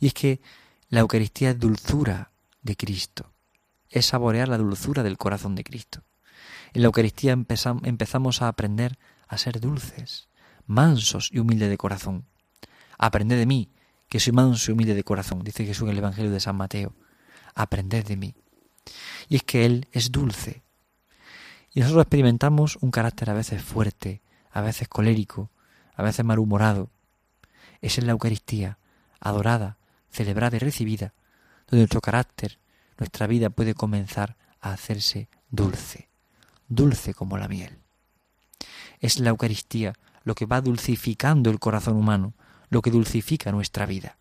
Y 0.00 0.08
es 0.08 0.14
que 0.14 0.40
la 0.88 1.00
Eucaristía 1.00 1.50
es 1.50 1.58
dulzura 1.58 2.30
de 2.62 2.76
Cristo. 2.76 3.33
Es 3.94 4.06
saborear 4.06 4.48
la 4.48 4.58
dulzura 4.58 5.04
del 5.04 5.16
corazón 5.16 5.54
de 5.54 5.62
Cristo. 5.62 6.02
En 6.72 6.82
la 6.82 6.86
Eucaristía 6.86 7.30
empezamos 7.30 8.42
a 8.42 8.48
aprender 8.48 8.98
a 9.28 9.38
ser 9.38 9.60
dulces, 9.60 10.28
mansos 10.66 11.30
y 11.30 11.38
humildes 11.38 11.70
de 11.70 11.78
corazón. 11.78 12.26
Aprended 12.98 13.38
de 13.38 13.46
mí, 13.46 13.70
que 14.08 14.18
soy 14.18 14.32
manso 14.32 14.72
y 14.72 14.74
humilde 14.74 14.96
de 14.96 15.04
corazón, 15.04 15.44
dice 15.44 15.64
Jesús 15.64 15.84
en 15.84 15.90
el 15.90 15.98
Evangelio 15.98 16.32
de 16.32 16.40
San 16.40 16.56
Mateo. 16.56 16.92
Aprended 17.54 18.04
de 18.04 18.16
mí. 18.16 18.34
Y 19.28 19.36
es 19.36 19.44
que 19.44 19.64
Él 19.64 19.86
es 19.92 20.10
dulce. 20.10 20.64
Y 21.72 21.78
nosotros 21.78 22.02
experimentamos 22.02 22.78
un 22.80 22.90
carácter 22.90 23.30
a 23.30 23.34
veces 23.34 23.62
fuerte, 23.62 24.22
a 24.50 24.60
veces 24.60 24.88
colérico, 24.88 25.52
a 25.94 26.02
veces 26.02 26.24
malhumorado. 26.24 26.90
Es 27.80 27.98
en 27.98 28.06
la 28.06 28.12
Eucaristía, 28.12 28.76
adorada, 29.20 29.78
celebrada 30.10 30.56
y 30.56 30.58
recibida, 30.58 31.14
donde 31.68 31.82
nuestro 31.82 32.00
carácter, 32.00 32.58
nuestra 32.98 33.26
vida 33.26 33.50
puede 33.50 33.74
comenzar 33.74 34.36
a 34.60 34.72
hacerse 34.72 35.28
dulce, 35.50 36.08
dulce 36.68 37.14
como 37.14 37.38
la 37.38 37.48
miel. 37.48 37.78
Es 39.00 39.18
la 39.18 39.30
Eucaristía 39.30 39.94
lo 40.24 40.34
que 40.34 40.46
va 40.46 40.60
dulcificando 40.60 41.50
el 41.50 41.58
corazón 41.58 41.96
humano, 41.96 42.34
lo 42.70 42.82
que 42.82 42.90
dulcifica 42.90 43.52
nuestra 43.52 43.86
vida. 43.86 44.16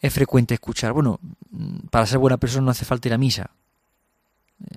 Es 0.00 0.12
frecuente 0.12 0.54
escuchar, 0.54 0.92
bueno, 0.92 1.20
para 1.90 2.06
ser 2.06 2.18
buena 2.18 2.38
persona 2.38 2.64
no 2.64 2.70
hace 2.70 2.84
falta 2.84 3.08
ir 3.08 3.14
a 3.14 3.18
misa. 3.18 3.50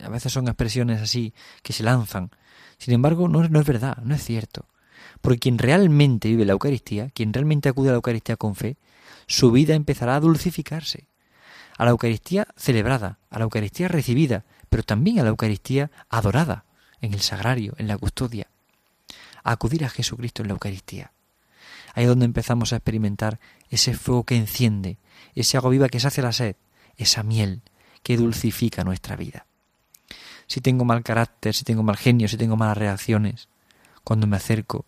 A 0.04 0.10
veces 0.10 0.32
son 0.32 0.48
expresiones 0.48 1.01
así 1.01 1.34
que 1.63 1.74
se 1.74 1.84
lanzan. 1.84 2.30
Sin 2.77 2.94
embargo, 2.94 3.27
no, 3.27 3.48
no 3.48 3.60
es 3.60 3.65
verdad, 3.65 3.98
no 4.04 4.13
es 4.13 4.24
cierto. 4.24 4.68
Porque 5.22 5.39
quien 5.39 5.58
realmente 5.58 6.27
vive 6.27 6.46
la 6.46 6.54
Eucaristía, 6.54 7.10
quien 7.10 7.34
realmente 7.34 7.70
acude 7.70 7.89
a 7.89 7.92
la 7.92 7.98
Eucaristía 7.98 8.36
con 8.36 8.56
fe, 8.56 8.77
su 9.27 9.51
vida 9.51 9.74
empezará 9.74 10.15
a 10.15 10.20
dulcificarse. 10.20 11.08
A 11.77 11.86
la 11.86 11.91
Eucaristía 11.91 12.48
celebrada, 12.55 13.20
a 13.29 13.39
la 13.39 13.44
Eucaristía 13.44 13.88
recibida, 13.88 14.46
pero 14.70 14.84
también 14.84 15.20
a 15.20 15.24
la 15.24 15.29
Eucaristía 15.29 15.91
adorada 16.10 16.65
en 17.01 17.13
el 17.13 17.22
sagrario, 17.22 17.74
en 17.77 17.88
la 17.88 17.98
custodia 17.98 18.48
acudir 19.46 19.86
a 19.86 19.89
Jesucristo 19.89 20.41
en 20.41 20.50
la 20.50 20.53
Eucaristía. 20.53 21.12
Ahí 21.94 22.03
es 22.03 22.10
donde 22.10 22.25
empezamos 22.25 22.74
a 22.74 22.77
experimentar 22.77 23.39
ese 23.70 23.94
fuego 23.94 24.25
que 24.25 24.36
enciende, 24.36 24.98
ese 25.36 25.55
agua 25.55 25.70
viva 25.70 25.88
que 25.88 26.00
se 26.00 26.08
hace 26.08 26.22
la 26.22 26.34
sed, 26.34 26.58
esa 26.98 27.24
miel 27.24 27.62
que 28.03 28.17
dulcifica 28.17 28.84
nuestra 28.84 29.15
vida. 29.15 29.46
Si 30.48 30.62
tengo 30.62 30.84
mal 30.84 31.03
carácter, 31.03 31.53
si 31.53 31.63
tengo 31.63 31.84
mal 31.84 31.96
genio, 31.96 32.27
si 32.27 32.38
tengo 32.38 32.58
malas 32.58 32.77
reacciones, 32.77 33.48
cuando 34.03 34.27
me 34.27 34.36
acerco 34.36 34.86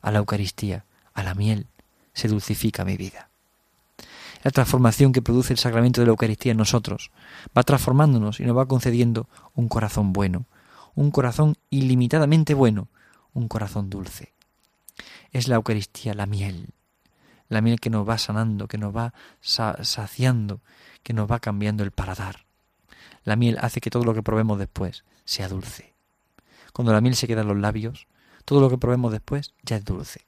a 0.00 0.10
la 0.10 0.18
Eucaristía, 0.18 0.84
a 1.12 1.22
la 1.22 1.34
miel, 1.34 1.66
se 2.12 2.28
dulcifica 2.28 2.84
mi 2.84 2.96
vida. 2.96 3.30
La 4.44 4.50
transformación 4.50 5.12
que 5.12 5.22
produce 5.22 5.54
el 5.54 5.58
sacramento 5.58 6.02
de 6.02 6.06
la 6.06 6.10
Eucaristía 6.10 6.52
en 6.52 6.58
nosotros 6.58 7.10
va 7.56 7.62
transformándonos 7.62 8.40
y 8.40 8.44
nos 8.44 8.54
va 8.54 8.68
concediendo 8.68 9.26
un 9.54 9.68
corazón 9.68 10.12
bueno, 10.12 10.44
un 10.94 11.10
corazón 11.10 11.56
ilimitadamente 11.70 12.52
bueno, 12.52 12.88
un 13.32 13.48
corazón 13.48 13.88
dulce. 13.88 14.34
Es 15.32 15.48
la 15.48 15.56
Eucaristía 15.56 16.12
la 16.12 16.26
miel, 16.26 16.74
la 17.48 17.62
miel 17.62 17.80
que 17.80 17.88
nos 17.88 18.06
va 18.06 18.18
sanando, 18.18 18.68
que 18.68 18.76
nos 18.76 18.94
va 18.94 19.14
saciando, 19.40 20.60
que 21.02 21.14
nos 21.14 21.28
va 21.28 21.40
cambiando 21.40 21.82
el 21.82 21.90
paladar. 21.90 22.44
La 23.24 23.36
miel 23.36 23.56
hace 23.62 23.80
que 23.80 23.88
todo 23.88 24.04
lo 24.04 24.12
que 24.12 24.22
probemos 24.22 24.58
después 24.58 25.04
sea 25.24 25.48
dulce. 25.48 25.94
Cuando 26.74 26.92
la 26.92 27.00
miel 27.00 27.16
se 27.16 27.26
queda 27.26 27.40
en 27.40 27.48
los 27.48 27.56
labios, 27.56 28.08
todo 28.44 28.60
lo 28.60 28.68
que 28.68 28.76
probemos 28.76 29.10
después 29.10 29.54
ya 29.62 29.76
es 29.76 29.86
dulce. 29.86 30.26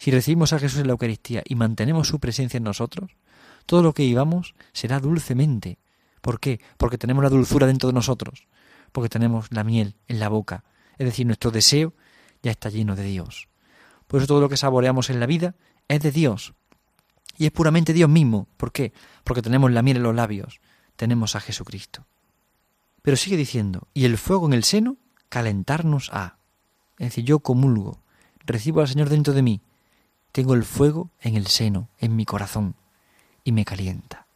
Si 0.00 0.10
recibimos 0.10 0.54
a 0.54 0.58
Jesús 0.58 0.80
en 0.80 0.86
la 0.86 0.92
Eucaristía 0.92 1.42
y 1.44 1.56
mantenemos 1.56 2.08
su 2.08 2.20
presencia 2.20 2.56
en 2.56 2.64
nosotros, 2.64 3.10
todo 3.66 3.82
lo 3.82 3.92
que 3.92 4.02
vivamos 4.02 4.54
será 4.72 4.98
dulcemente. 4.98 5.78
¿Por 6.22 6.40
qué? 6.40 6.58
Porque 6.78 6.96
tenemos 6.96 7.22
la 7.22 7.28
dulzura 7.28 7.66
dentro 7.66 7.86
de 7.90 7.92
nosotros, 7.92 8.48
porque 8.92 9.10
tenemos 9.10 9.48
la 9.50 9.62
miel 9.62 9.96
en 10.08 10.18
la 10.18 10.30
boca, 10.30 10.64
es 10.96 11.04
decir, 11.04 11.26
nuestro 11.26 11.50
deseo 11.50 11.92
ya 12.42 12.50
está 12.50 12.70
lleno 12.70 12.96
de 12.96 13.04
Dios. 13.04 13.50
Por 14.06 14.20
eso 14.20 14.26
todo 14.26 14.40
lo 14.40 14.48
que 14.48 14.56
saboreamos 14.56 15.10
en 15.10 15.20
la 15.20 15.26
vida 15.26 15.54
es 15.86 16.00
de 16.00 16.12
Dios. 16.12 16.54
Y 17.36 17.44
es 17.44 17.52
puramente 17.52 17.92
Dios 17.92 18.08
mismo. 18.08 18.48
¿Por 18.56 18.72
qué? 18.72 18.94
Porque 19.22 19.42
tenemos 19.42 19.70
la 19.70 19.82
miel 19.82 19.98
en 19.98 20.04
los 20.04 20.14
labios, 20.14 20.62
tenemos 20.96 21.36
a 21.36 21.40
Jesucristo. 21.40 22.06
Pero 23.02 23.18
sigue 23.18 23.36
diciendo, 23.36 23.86
y 23.92 24.06
el 24.06 24.16
fuego 24.16 24.46
en 24.46 24.54
el 24.54 24.64
seno, 24.64 24.96
calentarnos 25.28 26.08
a. 26.10 26.38
Es 26.98 27.08
decir, 27.08 27.24
yo 27.24 27.40
comulgo, 27.40 28.00
recibo 28.46 28.80
al 28.80 28.88
Señor 28.88 29.10
dentro 29.10 29.34
de 29.34 29.42
mí, 29.42 29.60
tengo 30.32 30.54
el 30.54 30.64
fuego 30.64 31.10
en 31.20 31.36
el 31.36 31.46
seno, 31.46 31.88
en 31.98 32.16
mi 32.16 32.24
corazón, 32.24 32.74
y 33.44 33.52
me 33.52 33.64
calienta. 33.64 34.26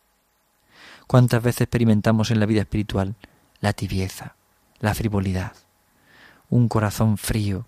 ¿Cuántas 1.06 1.42
veces 1.42 1.62
experimentamos 1.62 2.30
en 2.30 2.40
la 2.40 2.46
vida 2.46 2.62
espiritual 2.62 3.14
la 3.60 3.72
tibieza, 3.72 4.36
la 4.80 4.94
frivolidad? 4.94 5.52
un 6.54 6.68
corazón 6.68 7.18
frío, 7.18 7.66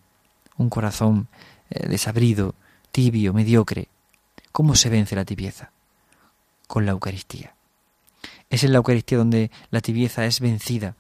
un 0.56 0.68
corazón 0.68 1.28
eh, 1.70 1.88
desabrido, 1.88 2.54
tibio, 2.92 3.32
mediocre. 3.32 3.88
¿Cómo 4.52 4.76
se 4.76 4.88
vence 4.88 5.16
la 5.16 5.24
tibieza? 5.24 5.72
Con 6.66 6.86
la 6.86 6.92
Eucaristía. 6.92 7.56
Es 8.48 8.62
en 8.62 8.72
la 8.72 8.78
Eucaristía 8.78 9.18
donde 9.18 9.50
la 9.70 9.80
tibieza 9.80 10.24
es 10.24 10.38
vencida, 10.38 10.94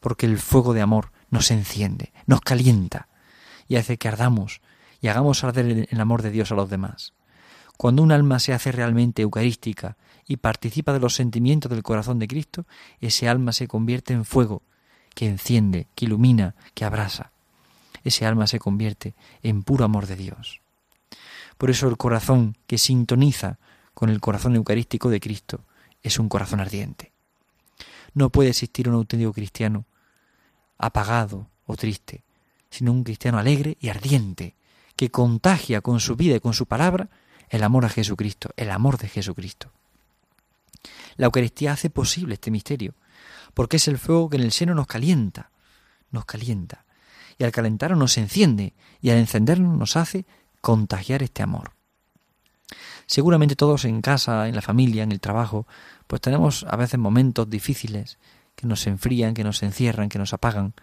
porque 0.00 0.24
el 0.24 0.38
fuego 0.38 0.72
de 0.72 0.80
amor 0.80 1.12
nos 1.30 1.50
enciende, 1.50 2.12
nos 2.26 2.40
calienta 2.40 3.08
y 3.68 3.76
hace 3.76 3.98
que 3.98 4.08
ardamos 4.08 4.62
y 5.06 5.08
hagamos 5.08 5.44
arder 5.44 5.86
el 5.88 6.00
amor 6.00 6.22
de 6.22 6.32
Dios 6.32 6.50
a 6.50 6.56
los 6.56 6.68
demás. 6.68 7.12
Cuando 7.76 8.02
un 8.02 8.10
alma 8.10 8.40
se 8.40 8.52
hace 8.52 8.72
realmente 8.72 9.22
eucarística 9.22 9.96
y 10.26 10.38
participa 10.38 10.92
de 10.92 10.98
los 10.98 11.14
sentimientos 11.14 11.70
del 11.70 11.84
corazón 11.84 12.18
de 12.18 12.26
Cristo, 12.26 12.66
ese 13.00 13.28
alma 13.28 13.52
se 13.52 13.68
convierte 13.68 14.14
en 14.14 14.24
fuego 14.24 14.62
que 15.14 15.28
enciende, 15.28 15.86
que 15.94 16.06
ilumina, 16.06 16.56
que 16.74 16.84
abrasa. 16.84 17.30
Ese 18.02 18.26
alma 18.26 18.48
se 18.48 18.58
convierte 18.58 19.14
en 19.44 19.62
puro 19.62 19.84
amor 19.84 20.08
de 20.08 20.16
Dios. 20.16 20.60
Por 21.56 21.70
eso 21.70 21.88
el 21.88 21.96
corazón 21.96 22.56
que 22.66 22.76
sintoniza 22.76 23.60
con 23.94 24.10
el 24.10 24.20
corazón 24.20 24.56
eucarístico 24.56 25.08
de 25.08 25.20
Cristo 25.20 25.60
es 26.02 26.18
un 26.18 26.28
corazón 26.28 26.58
ardiente. 26.58 27.12
No 28.12 28.30
puede 28.30 28.48
existir 28.48 28.88
un 28.88 28.96
auténtico 28.96 29.32
cristiano 29.32 29.84
apagado 30.78 31.46
o 31.64 31.76
triste, 31.76 32.24
sino 32.70 32.90
un 32.90 33.04
cristiano 33.04 33.38
alegre 33.38 33.76
y 33.80 33.88
ardiente, 33.88 34.55
que 34.96 35.10
contagia 35.10 35.82
con 35.82 36.00
su 36.00 36.16
vida 36.16 36.36
y 36.36 36.40
con 36.40 36.54
su 36.54 36.66
palabra 36.66 37.08
el 37.48 37.62
amor 37.62 37.84
a 37.84 37.88
Jesucristo, 37.88 38.50
el 38.56 38.70
amor 38.70 38.98
de 38.98 39.08
Jesucristo. 39.08 39.70
La 41.16 41.26
Eucaristía 41.26 41.72
hace 41.72 41.90
posible 41.90 42.34
este 42.34 42.50
misterio, 42.50 42.94
porque 43.54 43.76
es 43.76 43.88
el 43.88 43.98
fuego 43.98 44.28
que 44.28 44.36
en 44.36 44.42
el 44.42 44.52
seno 44.52 44.74
nos 44.74 44.86
calienta, 44.86 45.50
nos 46.10 46.24
calienta. 46.24 46.84
Y 47.38 47.44
al 47.44 47.52
calentarnos 47.52 47.98
nos 47.98 48.18
enciende, 48.18 48.72
y 49.00 49.10
al 49.10 49.18
encendernos 49.18 49.78
nos 49.78 49.96
hace 49.96 50.24
contagiar 50.60 51.22
este 51.22 51.42
amor. 51.42 51.72
Seguramente 53.06 53.54
todos 53.54 53.84
en 53.84 54.00
casa, 54.00 54.48
en 54.48 54.56
la 54.56 54.62
familia, 54.62 55.04
en 55.04 55.12
el 55.12 55.20
trabajo, 55.20 55.66
pues 56.06 56.20
tenemos 56.20 56.64
a 56.68 56.76
veces 56.76 56.98
momentos 56.98 57.48
difíciles 57.48 58.18
que 58.56 58.66
nos 58.66 58.86
enfrían, 58.86 59.34
que 59.34 59.44
nos 59.44 59.62
encierran, 59.62 60.08
que 60.08 60.18
nos 60.18 60.32
apagan, 60.32 60.74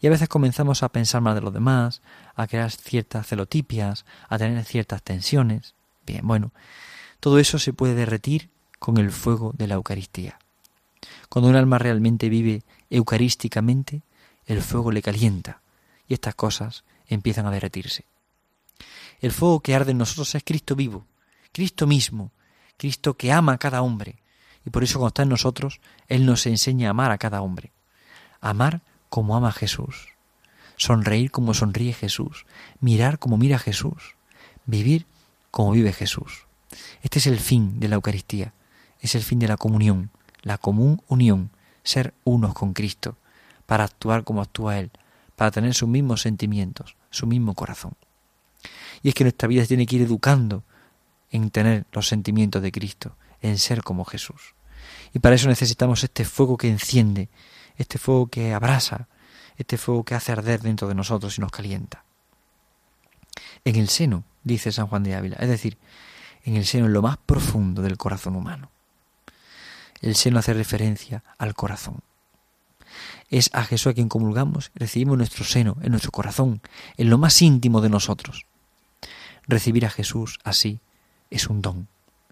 y 0.00 0.06
a 0.06 0.10
veces 0.10 0.28
comenzamos 0.28 0.82
a 0.82 0.90
pensar 0.90 1.22
más 1.22 1.34
de 1.34 1.40
los 1.40 1.52
demás, 1.52 2.02
a 2.34 2.46
crear 2.46 2.70
ciertas 2.70 3.26
celotipias, 3.26 4.04
a 4.28 4.38
tener 4.38 4.64
ciertas 4.64 5.02
tensiones. 5.02 5.74
Bien, 6.06 6.26
bueno, 6.26 6.52
todo 7.20 7.38
eso 7.38 7.58
se 7.58 7.72
puede 7.72 7.94
derretir 7.94 8.50
con 8.78 8.98
el 8.98 9.10
fuego 9.10 9.52
de 9.56 9.66
la 9.66 9.76
Eucaristía. 9.76 10.38
Cuando 11.30 11.48
un 11.48 11.56
alma 11.56 11.78
realmente 11.78 12.28
vive 12.28 12.62
eucarísticamente, 12.90 14.02
el 14.46 14.60
fuego 14.60 14.92
le 14.92 15.00
calienta 15.00 15.62
y 16.06 16.14
estas 16.14 16.34
cosas 16.34 16.84
empiezan 17.06 17.46
a 17.46 17.50
derretirse. 17.50 18.04
El 19.20 19.32
fuego 19.32 19.60
que 19.60 19.74
arde 19.74 19.92
en 19.92 19.98
nosotros 19.98 20.34
es 20.34 20.44
Cristo 20.44 20.76
vivo, 20.76 21.06
Cristo 21.52 21.86
mismo, 21.86 22.30
Cristo 22.76 23.14
que 23.14 23.32
ama 23.32 23.54
a 23.54 23.58
cada 23.58 23.80
hombre 23.80 24.16
Y 24.64 24.70
por 24.70 24.82
eso 24.82 24.98
cuando 24.98 25.08
está 25.08 25.22
en 25.22 25.28
nosotros, 25.28 25.80
Él 26.08 26.26
nos 26.26 26.46
enseña 26.46 26.88
a 26.88 26.90
amar 26.90 27.10
a 27.10 27.18
cada 27.18 27.42
hombre. 27.42 27.72
Amar 28.40 28.80
como 29.08 29.36
ama 29.36 29.52
Jesús. 29.52 30.08
Sonreír 30.76 31.30
como 31.30 31.54
sonríe 31.54 31.92
Jesús. 31.92 32.46
Mirar 32.80 33.18
como 33.18 33.36
mira 33.36 33.58
Jesús. 33.58 34.16
Vivir 34.66 35.06
como 35.50 35.72
vive 35.72 35.92
Jesús. 35.92 36.46
Este 37.02 37.18
es 37.18 37.26
el 37.26 37.38
fin 37.38 37.78
de 37.78 37.88
la 37.88 37.96
Eucaristía. 37.96 38.54
Es 39.00 39.14
el 39.14 39.22
fin 39.22 39.38
de 39.38 39.48
la 39.48 39.56
comunión, 39.56 40.10
la 40.42 40.56
común 40.56 41.02
unión, 41.08 41.50
ser 41.82 42.14
unos 42.24 42.54
con 42.54 42.72
Cristo, 42.72 43.16
para 43.66 43.84
actuar 43.84 44.24
como 44.24 44.40
actúa 44.40 44.78
Él, 44.78 44.90
para 45.36 45.50
tener 45.50 45.74
sus 45.74 45.88
mismos 45.88 46.22
sentimientos, 46.22 46.96
su 47.10 47.26
mismo 47.26 47.54
corazón. 47.54 47.92
Y 49.02 49.08
es 49.10 49.14
que 49.14 49.24
nuestra 49.24 49.46
vida 49.46 49.62
se 49.62 49.68
tiene 49.68 49.86
que 49.86 49.96
ir 49.96 50.02
educando 50.02 50.62
en 51.30 51.50
tener 51.50 51.84
los 51.92 52.08
sentimientos 52.08 52.62
de 52.62 52.72
Cristo, 52.72 53.16
en 53.44 53.58
ser 53.58 53.82
como 53.82 54.06
Jesús. 54.06 54.54
Y 55.12 55.18
para 55.18 55.34
eso 55.34 55.48
necesitamos 55.48 56.02
este 56.02 56.24
fuego 56.24 56.56
que 56.56 56.68
enciende, 56.68 57.28
este 57.76 57.98
fuego 57.98 58.28
que 58.28 58.54
abrasa, 58.54 59.06
este 59.58 59.76
fuego 59.76 60.02
que 60.02 60.14
hace 60.14 60.32
arder 60.32 60.62
dentro 60.62 60.88
de 60.88 60.94
nosotros 60.94 61.36
y 61.36 61.42
nos 61.42 61.52
calienta. 61.52 62.04
En 63.64 63.76
el 63.76 63.90
seno, 63.90 64.24
dice 64.44 64.72
San 64.72 64.86
Juan 64.86 65.02
de 65.02 65.14
Ávila, 65.14 65.36
es 65.38 65.48
decir, 65.48 65.76
en 66.44 66.56
el 66.56 66.64
seno, 66.64 66.86
en 66.86 66.94
lo 66.94 67.02
más 67.02 67.18
profundo 67.18 67.82
del 67.82 67.98
corazón 67.98 68.34
humano. 68.34 68.70
El 70.00 70.16
seno 70.16 70.38
hace 70.38 70.54
referencia 70.54 71.22
al 71.36 71.54
corazón. 71.54 72.00
Es 73.28 73.50
a 73.52 73.64
Jesús 73.64 73.88
a 73.88 73.94
quien 73.94 74.08
comulgamos, 74.08 74.70
recibimos 74.74 75.18
nuestro 75.18 75.44
seno, 75.44 75.76
en 75.82 75.90
nuestro 75.90 76.12
corazón, 76.12 76.62
en 76.96 77.10
lo 77.10 77.18
más 77.18 77.42
íntimo 77.42 77.82
de 77.82 77.90
nosotros. 77.90 78.46
Recibir 79.46 79.84
a 79.84 79.90
Jesús 79.90 80.38
así 80.44 80.80
es 81.30 81.48
un 81.48 81.60
don, 81.60 81.88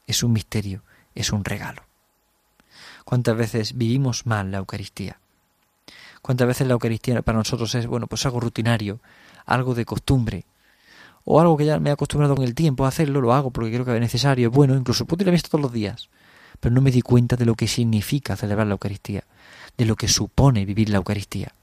es 0.07 0.23
un 0.23 0.33
misterio, 0.33 0.83
es 1.15 1.33
un 1.33 1.45
regalo. 1.45 1.83
¿Cuántas 3.05 3.37
veces 3.37 3.77
vivimos 3.77 4.27
mal 4.27 4.51
la 4.51 4.59
Eucaristía? 4.59 5.19
¿Cuántas 6.23 6.47
veces 6.47 6.67
la 6.67 6.75
Eucaristía 6.75 7.21
para 7.23 7.39
nosotros 7.39 7.75
es, 7.75 7.87
bueno, 7.87 8.07
pues 8.07 8.25
algo 8.27 8.41
rutinario, 8.41 9.01
algo 9.45 9.75
de 9.75 9.85
costumbre, 9.85 10.45
o 11.25 11.41
algo 11.41 11.57
que 11.57 11.67
ya 11.67 11.79
me 11.79 11.91
he 11.91 11.93
acostumbrado 11.93 12.35
en 12.37 12.43
el 12.43 12.55
tiempo 12.55 12.85
a 12.85 12.89
hacerlo, 12.89 13.21
lo 13.21 13.33
hago 13.33 13.51
porque 13.51 13.73
creo 13.73 13.85
que 13.85 13.95
es 13.95 14.01
necesario, 14.01 14.49
es 14.49 14.55
bueno, 14.55 14.77
incluso 14.77 15.05
puedo 15.05 15.23
ir 15.23 15.29
a 15.29 15.33
misa 15.33 15.49
todos 15.49 15.63
los 15.63 15.73
días, 15.73 16.09
pero 16.61 16.75
no 16.75 16.81
me 16.81 16.91
di 16.91 17.03
cuenta 17.03 17.37
de 17.37 17.45
lo 17.45 17.55
que 17.55 17.67
significa 17.67 18.37
celebrar 18.37 18.67
la 18.67 18.75
Eucaristía, 18.75 19.25
de 19.77 19.85
lo 19.85 19.97
que 19.97 20.09
supone 20.09 20.65
vivir 20.65 20.91
la 20.91 20.99
Eucaristía, 20.99 21.55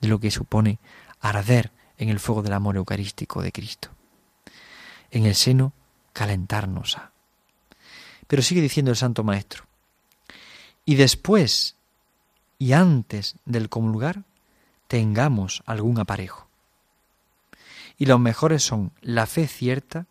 de 0.00 0.08
lo 0.08 0.20
que 0.20 0.30
supone 0.30 0.78
arder 1.20 1.72
en 1.98 2.08
el 2.08 2.20
fuego 2.20 2.42
del 2.42 2.52
amor 2.52 2.76
eucarístico 2.76 3.42
de 3.42 3.52
Cristo. 3.52 3.88
En 5.10 5.24
el 5.26 5.34
seno, 5.34 5.72
calentarnos 6.12 6.98
a. 6.98 7.15
Pero 8.26 8.42
sigue 8.42 8.60
diciendo 8.60 8.90
el 8.90 8.96
Santo 8.96 9.24
Maestro, 9.24 9.64
y 10.84 10.94
después 10.94 11.76
y 12.58 12.72
antes 12.72 13.36
del 13.44 13.68
comulgar, 13.68 14.24
tengamos 14.88 15.62
algún 15.66 15.98
aparejo. 15.98 16.48
Y 17.98 18.06
los 18.06 18.20
mejores 18.20 18.62
son 18.62 18.92
la 19.00 19.26
fe 19.26 19.46
cierta 19.46 20.06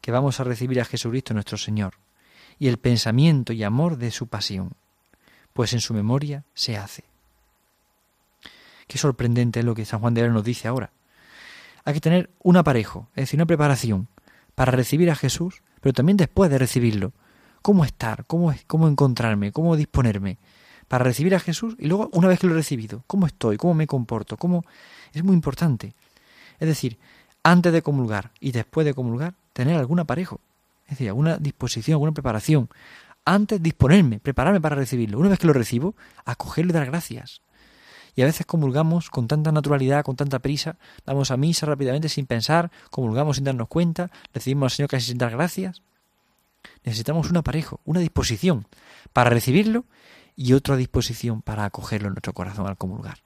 que 0.00 0.12
vamos 0.12 0.40
a 0.40 0.44
recibir 0.44 0.80
a 0.80 0.84
Jesucristo 0.84 1.34
nuestro 1.34 1.58
Señor 1.58 1.94
y 2.58 2.68
el 2.68 2.78
pensamiento 2.78 3.52
y 3.52 3.64
amor 3.64 3.96
de 3.96 4.10
su 4.10 4.28
pasión, 4.28 4.72
pues 5.52 5.72
en 5.72 5.80
su 5.80 5.94
memoria 5.94 6.44
se 6.54 6.76
hace. 6.76 7.04
Qué 8.86 8.98
sorprendente 8.98 9.60
es 9.60 9.64
lo 9.64 9.74
que 9.74 9.84
San 9.84 10.00
Juan 10.00 10.14
de 10.14 10.20
Ávila 10.20 10.34
nos 10.34 10.44
dice 10.44 10.68
ahora. 10.68 10.90
Hay 11.84 11.94
que 11.94 12.00
tener 12.00 12.30
un 12.42 12.56
aparejo, 12.56 13.08
es 13.14 13.22
decir, 13.22 13.38
una 13.38 13.46
preparación 13.46 14.08
para 14.54 14.72
recibir 14.72 15.10
a 15.10 15.16
Jesús, 15.16 15.62
pero 15.80 15.92
también 15.92 16.16
después 16.16 16.50
de 16.50 16.58
recibirlo. 16.58 17.12
¿Cómo 17.62 17.84
estar? 17.84 18.24
¿Cómo, 18.26 18.54
cómo 18.66 18.88
encontrarme? 18.88 19.52
¿Cómo 19.52 19.76
disponerme? 19.76 20.38
Para 20.88 21.04
recibir 21.04 21.34
a 21.34 21.40
Jesús 21.40 21.76
y 21.78 21.86
luego, 21.86 22.10
una 22.12 22.28
vez 22.28 22.40
que 22.40 22.46
lo 22.46 22.54
he 22.54 22.56
recibido, 22.56 23.04
¿cómo 23.06 23.26
estoy? 23.26 23.56
¿Cómo 23.56 23.74
me 23.74 23.86
comporto? 23.86 24.36
¿Cómo? 24.36 24.64
Es 25.12 25.22
muy 25.22 25.34
importante. 25.34 25.94
Es 26.58 26.68
decir, 26.68 26.98
antes 27.42 27.72
de 27.72 27.82
comulgar 27.82 28.32
y 28.40 28.52
después 28.52 28.84
de 28.84 28.94
comulgar, 28.94 29.34
tener 29.52 29.76
algún 29.76 30.00
aparejo. 30.00 30.40
Es 30.84 30.90
decir, 30.90 31.08
alguna 31.08 31.36
disposición, 31.36 31.94
alguna 31.94 32.12
preparación. 32.12 32.68
Antes 33.24 33.62
disponerme, 33.62 34.18
prepararme 34.18 34.60
para 34.60 34.76
recibirlo. 34.76 35.18
Una 35.18 35.28
vez 35.28 35.38
que 35.38 35.46
lo 35.46 35.52
recibo, 35.52 35.94
acogerlo 36.24 36.70
y 36.70 36.74
dar 36.74 36.86
gracias. 36.86 37.42
Y 38.16 38.22
a 38.22 38.24
veces 38.24 38.44
comulgamos 38.46 39.10
con 39.10 39.28
tanta 39.28 39.52
naturalidad, 39.52 40.04
con 40.04 40.16
tanta 40.16 40.40
prisa, 40.40 40.76
vamos 41.06 41.30
a 41.30 41.36
misa 41.36 41.66
rápidamente 41.66 42.08
sin 42.08 42.26
pensar, 42.26 42.70
comulgamos 42.90 43.36
sin 43.36 43.44
darnos 43.44 43.68
cuenta, 43.68 44.10
recibimos 44.34 44.72
al 44.72 44.76
Señor 44.76 44.90
casi 44.90 45.06
sin 45.06 45.18
dar 45.18 45.30
gracias. 45.30 45.82
Necesitamos 46.84 47.30
un 47.30 47.36
aparejo, 47.36 47.80
una 47.84 48.00
disposición 48.00 48.66
para 49.12 49.30
recibirlo 49.30 49.84
y 50.36 50.54
otra 50.54 50.76
disposición 50.76 51.42
para 51.42 51.64
acogerlo 51.64 52.08
en 52.08 52.14
nuestro 52.14 52.32
corazón 52.32 52.66
al 52.66 52.76
comulgar. 52.76 53.18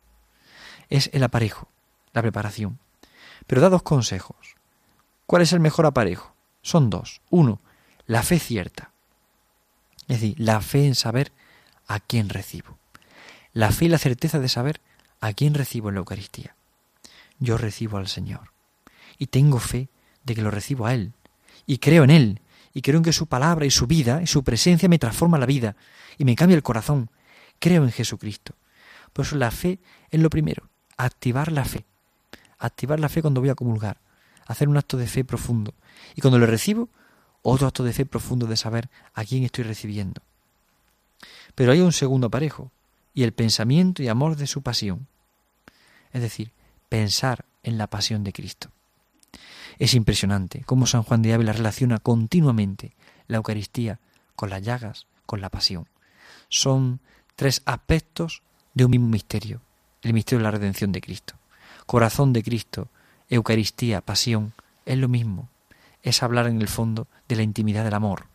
Es 0.88 1.11
el 1.12 1.23
aparejo, 1.23 1.68
la 2.12 2.23
preparación. 2.23 2.79
Pero 3.47 3.61
da 3.61 3.68
dos 3.68 3.83
consejos. 3.83 4.57
¿Cuál 5.27 5.42
es 5.42 5.53
el 5.53 5.61
mejor 5.61 5.87
aparejo? 5.87 6.35
Son 6.62 6.90
dos. 6.90 7.20
Uno, 7.31 7.61
la 8.07 8.23
fe 8.23 8.38
cierta. 8.38 8.90
Es 10.09 10.20
decir, 10.20 10.35
la 10.38 10.61
fe 10.61 10.87
en 10.87 10.94
saber 10.94 11.33
a 11.87 12.01
quién 12.01 12.29
recibo. 12.29 12.79
La 13.53 13.70
fe 13.70 13.87
y 13.87 13.88
la 13.88 13.99
certeza 13.99 14.38
de 14.40 14.49
saber 14.49 14.81
a 15.20 15.33
quién 15.33 15.55
recibo 15.55 15.88
en 15.88 15.94
la 15.94 16.01
Eucaristía. 16.01 16.57
Yo 17.38 17.57
recibo 17.57 17.99
al 17.99 18.09
Señor. 18.09 18.53
Y 19.18 19.27
tengo 19.27 19.59
fe 19.59 19.88
de 20.25 20.35
que 20.35 20.42
lo 20.42 20.51
recibo 20.51 20.87
a 20.87 20.94
Él. 20.94 21.12
Y 21.66 21.79
creo 21.79 22.05
en 22.05 22.11
Él. 22.11 22.40
Y 22.74 22.82
creo 22.82 22.98
en 22.98 23.04
que 23.04 23.12
su 23.12 23.26
palabra 23.26 23.64
y 23.64 23.70
su 23.70 23.87
vida 23.87 24.20
y 24.20 24.26
su 24.26 24.44
presencia 24.44 24.88
me 24.88 24.98
transforma 24.98 25.38
la 25.38 25.46
vida 25.46 25.76
y 26.18 26.24
me 26.24 26.34
cambia 26.34 26.56
el 26.56 26.62
corazón. 26.62 27.08
Creo 27.58 27.84
en 27.84 27.92
Jesucristo. 27.92 28.54
Por 29.12 29.24
eso 29.24 29.37
la 29.37 29.50
fe 29.50 29.78
es 30.10 30.20
lo 30.20 30.28
primero. 30.28 30.68
Activar 30.96 31.50
la 31.52 31.64
fe 31.64 31.87
activar 32.64 33.00
la 33.00 33.08
fe 33.08 33.22
cuando 33.22 33.40
voy 33.40 33.50
a 33.50 33.54
comulgar, 33.54 33.98
hacer 34.46 34.68
un 34.68 34.76
acto 34.76 34.96
de 34.96 35.06
fe 35.06 35.24
profundo. 35.24 35.74
Y 36.14 36.20
cuando 36.20 36.38
lo 36.38 36.46
recibo, 36.46 36.88
otro 37.42 37.66
acto 37.66 37.84
de 37.84 37.92
fe 37.92 38.06
profundo 38.06 38.46
de 38.46 38.56
saber 38.56 38.88
a 39.14 39.24
quién 39.24 39.44
estoy 39.44 39.64
recibiendo. 39.64 40.22
Pero 41.54 41.72
hay 41.72 41.80
un 41.80 41.92
segundo 41.92 42.28
aparejo, 42.28 42.70
y 43.12 43.22
el 43.22 43.32
pensamiento 43.32 44.02
y 44.02 44.08
amor 44.08 44.37
de 44.37 44.46
su 44.46 44.62
pasión. 44.62 45.06
Es 46.12 46.20
decir, 46.20 46.50
pensar 46.88 47.44
en 47.62 47.78
la 47.78 47.87
pasión 47.87 48.24
de 48.24 48.32
Cristo. 48.32 48.70
Es 49.78 49.94
impresionante 49.94 50.62
cómo 50.66 50.87
San 50.87 51.02
Juan 51.02 51.22
de 51.22 51.32
Ávila 51.34 51.52
relaciona 51.52 51.98
continuamente 51.98 52.92
la 53.26 53.38
Eucaristía 53.38 53.98
con 54.37 54.50
las 54.50 54.62
llagas, 54.62 55.06
con 55.26 55.40
la 55.40 55.50
pasión. 55.50 55.87
Son 56.48 57.00
tres 57.37 57.62
aspectos 57.64 58.42
de 58.74 58.84
un 58.84 58.90
mismo 58.90 59.08
misterio, 59.08 59.60
el 60.02 60.12
misterio 60.12 60.38
de 60.38 60.44
la 60.44 60.50
redención 60.50 60.92
de 60.92 61.00
Cristo 61.00 61.37
corazón 61.87 62.32
de 62.32 62.42
Cristo, 62.42 62.88
Eucaristía, 63.28 64.00
pasión, 64.00 64.52
es 64.87 64.98
lo 64.98 65.08
mismo. 65.08 65.48
Es 66.02 66.22
hablar 66.22 66.46
en 66.46 66.60
el 66.60 66.68
fondo 66.68 67.06
de 67.28 67.37
la 67.37 67.42
intimidad 67.42 67.84
del 67.84 67.94
amor. 67.94 68.26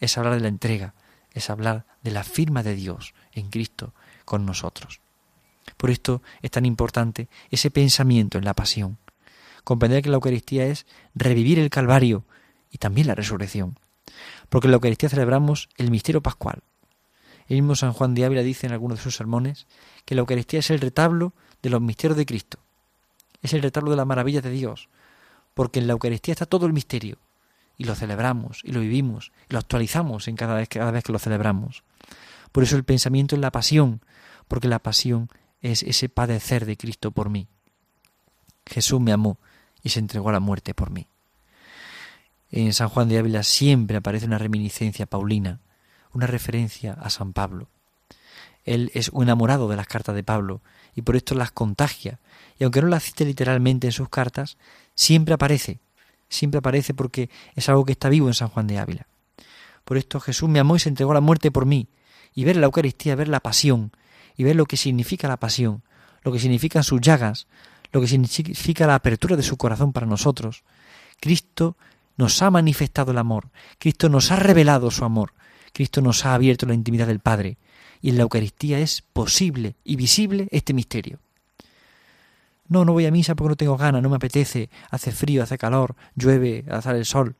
Es 0.00 0.18
hablar 0.18 0.34
de 0.34 0.40
la 0.40 0.48
entrega. 0.48 0.94
Es 1.32 1.50
hablar 1.50 1.84
de 2.02 2.10
la 2.10 2.24
firma 2.24 2.62
de 2.62 2.74
Dios 2.74 3.14
en 3.32 3.50
Cristo 3.50 3.92
con 4.24 4.44
nosotros. 4.44 5.00
Por 5.76 5.90
esto 5.90 6.22
es 6.42 6.50
tan 6.50 6.64
importante 6.64 7.28
ese 7.50 7.70
pensamiento 7.70 8.38
en 8.38 8.44
la 8.44 8.54
pasión. 8.54 8.98
Comprender 9.68 10.02
que 10.02 10.08
la 10.08 10.14
Eucaristía 10.14 10.64
es 10.64 10.86
revivir 11.14 11.58
el 11.58 11.68
Calvario 11.68 12.24
y 12.70 12.78
también 12.78 13.06
la 13.06 13.14
resurrección. 13.14 13.78
Porque 14.48 14.66
en 14.66 14.70
la 14.70 14.76
Eucaristía 14.76 15.10
celebramos 15.10 15.68
el 15.76 15.90
misterio 15.90 16.22
pascual. 16.22 16.62
El 17.48 17.56
mismo 17.56 17.76
San 17.76 17.92
Juan 17.92 18.14
de 18.14 18.24
Ávila 18.24 18.42
dice 18.42 18.66
en 18.66 18.72
algunos 18.72 18.96
de 18.96 19.04
sus 19.04 19.16
sermones 19.16 19.66
que 20.06 20.14
la 20.14 20.20
Eucaristía 20.20 20.60
es 20.60 20.70
el 20.70 20.80
retablo 20.80 21.34
de 21.60 21.68
los 21.68 21.82
misterios 21.82 22.16
de 22.16 22.24
Cristo 22.24 22.60
es 23.42 23.52
el 23.52 23.62
retablo 23.62 23.90
de 23.90 23.96
la 23.96 24.04
maravilla 24.04 24.40
de 24.40 24.50
Dios, 24.50 24.88
porque 25.54 25.78
en 25.78 25.86
la 25.86 25.92
Eucaristía 25.92 26.32
está 26.32 26.46
todo 26.46 26.66
el 26.66 26.72
misterio, 26.72 27.18
y 27.76 27.84
lo 27.84 27.94
celebramos, 27.94 28.62
y 28.64 28.72
lo 28.72 28.80
vivimos, 28.80 29.32
y 29.48 29.52
lo 29.52 29.58
actualizamos 29.58 30.28
en 30.28 30.36
cada 30.36 30.54
vez, 30.54 30.68
cada 30.68 30.90
vez 30.90 31.04
que 31.04 31.12
lo 31.12 31.18
celebramos. 31.18 31.84
Por 32.52 32.62
eso 32.62 32.76
el 32.76 32.84
pensamiento 32.84 33.36
es 33.36 33.40
la 33.40 33.52
pasión, 33.52 34.00
porque 34.48 34.68
la 34.68 34.78
pasión 34.78 35.28
es 35.60 35.82
ese 35.82 36.08
padecer 36.08 36.66
de 36.66 36.76
Cristo 36.76 37.10
por 37.10 37.30
mí. 37.30 37.46
Jesús 38.66 39.00
me 39.00 39.12
amó 39.12 39.38
y 39.82 39.90
se 39.90 40.00
entregó 40.00 40.28
a 40.30 40.32
la 40.32 40.40
muerte 40.40 40.74
por 40.74 40.90
mí. 40.90 41.08
En 42.50 42.72
San 42.72 42.88
Juan 42.88 43.08
de 43.08 43.18
Ávila 43.18 43.42
siempre 43.42 43.96
aparece 43.96 44.26
una 44.26 44.38
reminiscencia 44.38 45.06
paulina, 45.06 45.60
una 46.12 46.26
referencia 46.26 46.94
a 46.94 47.10
San 47.10 47.32
Pablo. 47.32 47.68
Él 48.64 48.90
es 48.94 49.08
un 49.10 49.22
enamorado 49.22 49.68
de 49.68 49.76
las 49.76 49.86
cartas 49.86 50.14
de 50.14 50.22
Pablo 50.22 50.62
y 50.94 51.02
por 51.02 51.16
esto 51.16 51.34
las 51.34 51.52
contagia 51.52 52.20
y 52.58 52.64
aunque 52.64 52.82
no 52.82 52.88
la 52.88 53.00
cite 53.00 53.24
literalmente 53.24 53.86
en 53.86 53.92
sus 53.92 54.08
cartas, 54.08 54.56
siempre 54.94 55.34
aparece, 55.34 55.80
siempre 56.28 56.58
aparece 56.58 56.94
porque 56.94 57.30
es 57.54 57.68
algo 57.68 57.84
que 57.84 57.92
está 57.92 58.08
vivo 58.08 58.28
en 58.28 58.34
San 58.34 58.48
Juan 58.48 58.66
de 58.66 58.78
Ávila. 58.78 59.06
Por 59.84 59.96
esto 59.96 60.20
Jesús 60.20 60.48
me 60.48 60.58
amó 60.58 60.76
y 60.76 60.80
se 60.80 60.88
entregó 60.88 61.12
a 61.12 61.14
la 61.14 61.20
muerte 61.20 61.50
por 61.50 61.66
mí, 61.66 61.88
y 62.34 62.44
ver 62.44 62.56
la 62.56 62.66
Eucaristía, 62.66 63.14
ver 63.14 63.28
la 63.28 63.40
pasión, 63.40 63.92
y 64.36 64.44
ver 64.44 64.54
lo 64.54 64.66
que 64.66 64.76
significa 64.76 65.28
la 65.28 65.38
pasión, 65.38 65.82
lo 66.22 66.32
que 66.32 66.38
significan 66.38 66.84
sus 66.84 67.00
llagas, 67.00 67.46
lo 67.92 68.00
que 68.00 68.06
significa 68.06 68.86
la 68.86 68.94
apertura 68.94 69.36
de 69.36 69.42
su 69.42 69.56
corazón 69.56 69.92
para 69.92 70.06
nosotros. 70.06 70.64
Cristo 71.20 71.76
nos 72.16 72.42
ha 72.42 72.50
manifestado 72.50 73.12
el 73.12 73.18
amor, 73.18 73.50
Cristo 73.78 74.08
nos 74.08 74.30
ha 74.30 74.36
revelado 74.36 74.90
su 74.90 75.04
amor, 75.04 75.34
Cristo 75.72 76.00
nos 76.00 76.24
ha 76.24 76.34
abierto 76.34 76.66
la 76.66 76.74
intimidad 76.74 77.06
del 77.06 77.20
Padre 77.20 77.58
y 78.00 78.10
en 78.10 78.16
la 78.16 78.22
Eucaristía 78.22 78.78
es 78.78 79.02
posible 79.02 79.76
y 79.84 79.96
visible 79.96 80.48
este 80.50 80.74
misterio. 80.74 81.18
No, 82.68 82.84
no 82.84 82.92
voy 82.92 83.06
a 83.06 83.10
misa 83.10 83.34
porque 83.34 83.50
no 83.50 83.56
tengo 83.56 83.76
ganas, 83.76 84.02
no 84.02 84.10
me 84.10 84.16
apetece, 84.16 84.68
hace 84.90 85.10
frío, 85.10 85.42
hace 85.42 85.56
calor, 85.56 85.96
llueve, 86.14 86.64
hace 86.70 86.90
el 86.90 87.06
sol. 87.06 87.36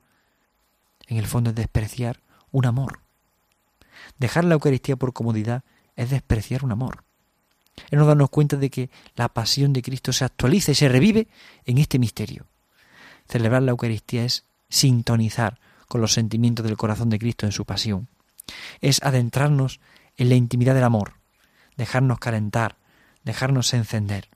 En 1.07 1.19
el 1.19 1.27
fondo 1.27 1.51
es 1.51 1.57
despreciar 1.57 2.21
un 2.51 2.67
amor. 2.67 3.01
Dejar 4.19 4.45
la 4.45 4.55
Eucaristía 4.55 4.97
por 4.97 5.13
comodidad 5.13 5.65
es 5.97 6.11
despreciar 6.11 6.65
un 6.65 6.73
amor. 6.73 7.05
Es 7.91 7.99
no 7.99 8.07
darnos 8.07 8.31
cuenta 8.31 8.57
de 8.57 8.71
que 8.71 8.91
la 9.15 9.29
pasión 9.29 9.73
de 9.73 9.83
Cristo 9.83 10.13
se 10.13 10.25
actualiza 10.25 10.73
y 10.73 10.75
se 10.75 10.89
revive 10.89 11.29
en 11.65 11.79
este 11.79 11.99
misterio. 11.99 12.47
Celebrar 13.29 13.63
la 13.63 13.73
Eucaristía 13.73 14.25
es 14.25 14.45
sintonizar 14.69 15.61
con 15.89 16.01
los 16.01 16.13
sentimientos 16.13 16.65
del 16.65 16.77
corazón 16.77 17.11
de 17.11 17.19
Cristo 17.19 17.47
en 17.47 17.53
su 17.53 17.65
pasión. 17.65 18.09
Es 18.81 19.03
adentrarnos 19.03 19.81
en 20.17 20.29
la 20.29 20.35
intimidad 20.35 20.75
del 20.75 20.85
amor, 20.85 21.15
dejarnos 21.77 22.19
calentar, 22.19 22.77
dejarnos 23.25 23.73
encender. 23.75 24.29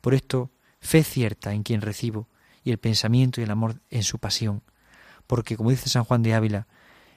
Por 0.00 0.14
esto, 0.14 0.50
fe 0.80 1.04
cierta 1.04 1.52
en 1.52 1.62
quien 1.62 1.80
recibo 1.80 2.28
y 2.64 2.70
el 2.70 2.78
pensamiento 2.78 3.40
y 3.40 3.44
el 3.44 3.50
amor 3.50 3.80
en 3.90 4.02
su 4.02 4.18
pasión. 4.18 4.62
Porque, 5.26 5.56
como 5.56 5.70
dice 5.70 5.88
San 5.88 6.04
Juan 6.04 6.22
de 6.22 6.34
Ávila, 6.34 6.66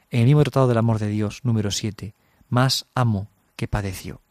en 0.09 0.21
el 0.21 0.25
mismo 0.25 0.43
Tratado 0.43 0.67
del 0.67 0.77
Amor 0.77 0.99
de 0.99 1.07
Dios, 1.07 1.41
número 1.43 1.71
7, 1.71 2.13
más 2.49 2.87
amo 2.93 3.29
que 3.55 3.67
padeció. 3.67 4.21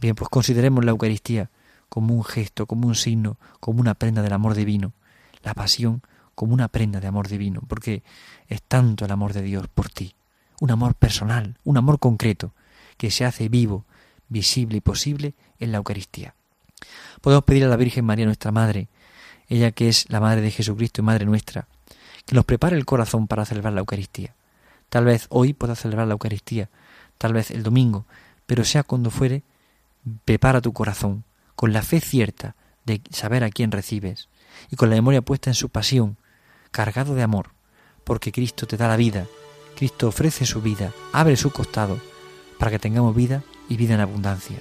Bien, 0.00 0.14
pues 0.14 0.28
consideremos 0.28 0.84
la 0.84 0.90
Eucaristía 0.90 1.50
como 1.88 2.14
un 2.14 2.24
gesto, 2.24 2.66
como 2.66 2.88
un 2.88 2.94
signo, 2.94 3.38
como 3.60 3.80
una 3.80 3.94
prenda 3.94 4.22
del 4.22 4.32
amor 4.32 4.54
divino, 4.54 4.92
la 5.42 5.54
pasión 5.54 6.02
como 6.34 6.52
una 6.52 6.68
prenda 6.68 7.00
de 7.00 7.06
amor 7.06 7.28
divino, 7.28 7.62
porque 7.66 8.02
es 8.48 8.62
tanto 8.62 9.04
el 9.06 9.10
amor 9.10 9.32
de 9.32 9.42
Dios 9.42 9.68
por 9.68 9.88
ti, 9.88 10.14
un 10.60 10.70
amor 10.70 10.94
personal, 10.94 11.58
un 11.64 11.78
amor 11.78 11.98
concreto, 11.98 12.52
que 12.98 13.10
se 13.10 13.24
hace 13.24 13.48
vivo, 13.48 13.84
visible 14.28 14.76
y 14.78 14.80
posible 14.80 15.34
en 15.58 15.72
la 15.72 15.78
Eucaristía. 15.78 16.34
Podemos 17.20 17.44
pedir 17.44 17.64
a 17.64 17.68
la 17.68 17.76
Virgen 17.76 18.04
María, 18.04 18.26
nuestra 18.26 18.52
Madre, 18.52 18.88
ella 19.48 19.70
que 19.70 19.88
es 19.88 20.10
la 20.10 20.20
Madre 20.20 20.42
de 20.42 20.50
Jesucristo 20.50 21.00
y 21.00 21.04
Madre 21.04 21.24
nuestra, 21.24 21.68
que 22.26 22.34
nos 22.34 22.44
prepare 22.44 22.76
el 22.76 22.84
corazón 22.84 23.28
para 23.28 23.44
celebrar 23.44 23.72
la 23.72 23.80
Eucaristía. 23.80 24.34
Tal 24.88 25.04
vez 25.04 25.26
hoy 25.30 25.52
pueda 25.54 25.74
celebrar 25.74 26.06
la 26.06 26.12
Eucaristía, 26.12 26.68
tal 27.18 27.32
vez 27.32 27.50
el 27.50 27.62
domingo, 27.62 28.04
pero 28.46 28.64
sea 28.64 28.82
cuando 28.82 29.10
fuere, 29.10 29.42
prepara 30.24 30.60
tu 30.60 30.72
corazón 30.72 31.24
con 31.54 31.72
la 31.72 31.82
fe 31.82 32.00
cierta 32.00 32.56
de 32.84 33.02
saber 33.10 33.44
a 33.44 33.50
quién 33.50 33.72
recibes 33.72 34.28
y 34.70 34.76
con 34.76 34.90
la 34.90 34.96
memoria 34.96 35.22
puesta 35.22 35.50
en 35.50 35.54
su 35.54 35.68
pasión, 35.68 36.16
cargado 36.70 37.14
de 37.14 37.22
amor, 37.22 37.50
porque 38.04 38.32
Cristo 38.32 38.66
te 38.66 38.76
da 38.76 38.88
la 38.88 38.96
vida, 38.96 39.26
Cristo 39.76 40.08
ofrece 40.08 40.46
su 40.46 40.62
vida, 40.62 40.92
abre 41.12 41.36
su 41.36 41.50
costado 41.50 42.00
para 42.58 42.70
que 42.70 42.78
tengamos 42.78 43.14
vida 43.14 43.42
y 43.68 43.76
vida 43.76 43.94
en 43.94 44.00
abundancia, 44.00 44.58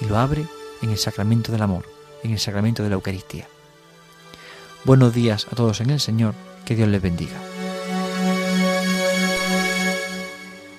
y 0.00 0.06
lo 0.06 0.16
abre 0.16 0.46
en 0.82 0.90
el 0.90 0.98
sacramento 0.98 1.52
del 1.52 1.62
amor, 1.62 1.84
en 2.22 2.32
el 2.32 2.38
sacramento 2.38 2.82
de 2.82 2.88
la 2.88 2.94
Eucaristía. 2.94 3.48
Buenos 4.84 5.12
días 5.12 5.46
a 5.50 5.56
todos 5.56 5.80
en 5.80 5.90
el 5.90 6.00
Señor, 6.00 6.34
que 6.64 6.76
Dios 6.76 6.88
les 6.88 7.02
bendiga. 7.02 7.36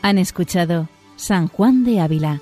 Han 0.02 0.18
escuchado 0.18 0.88
San 1.18 1.48
Juan 1.50 1.84
de 1.84 2.00
Ávila, 2.00 2.42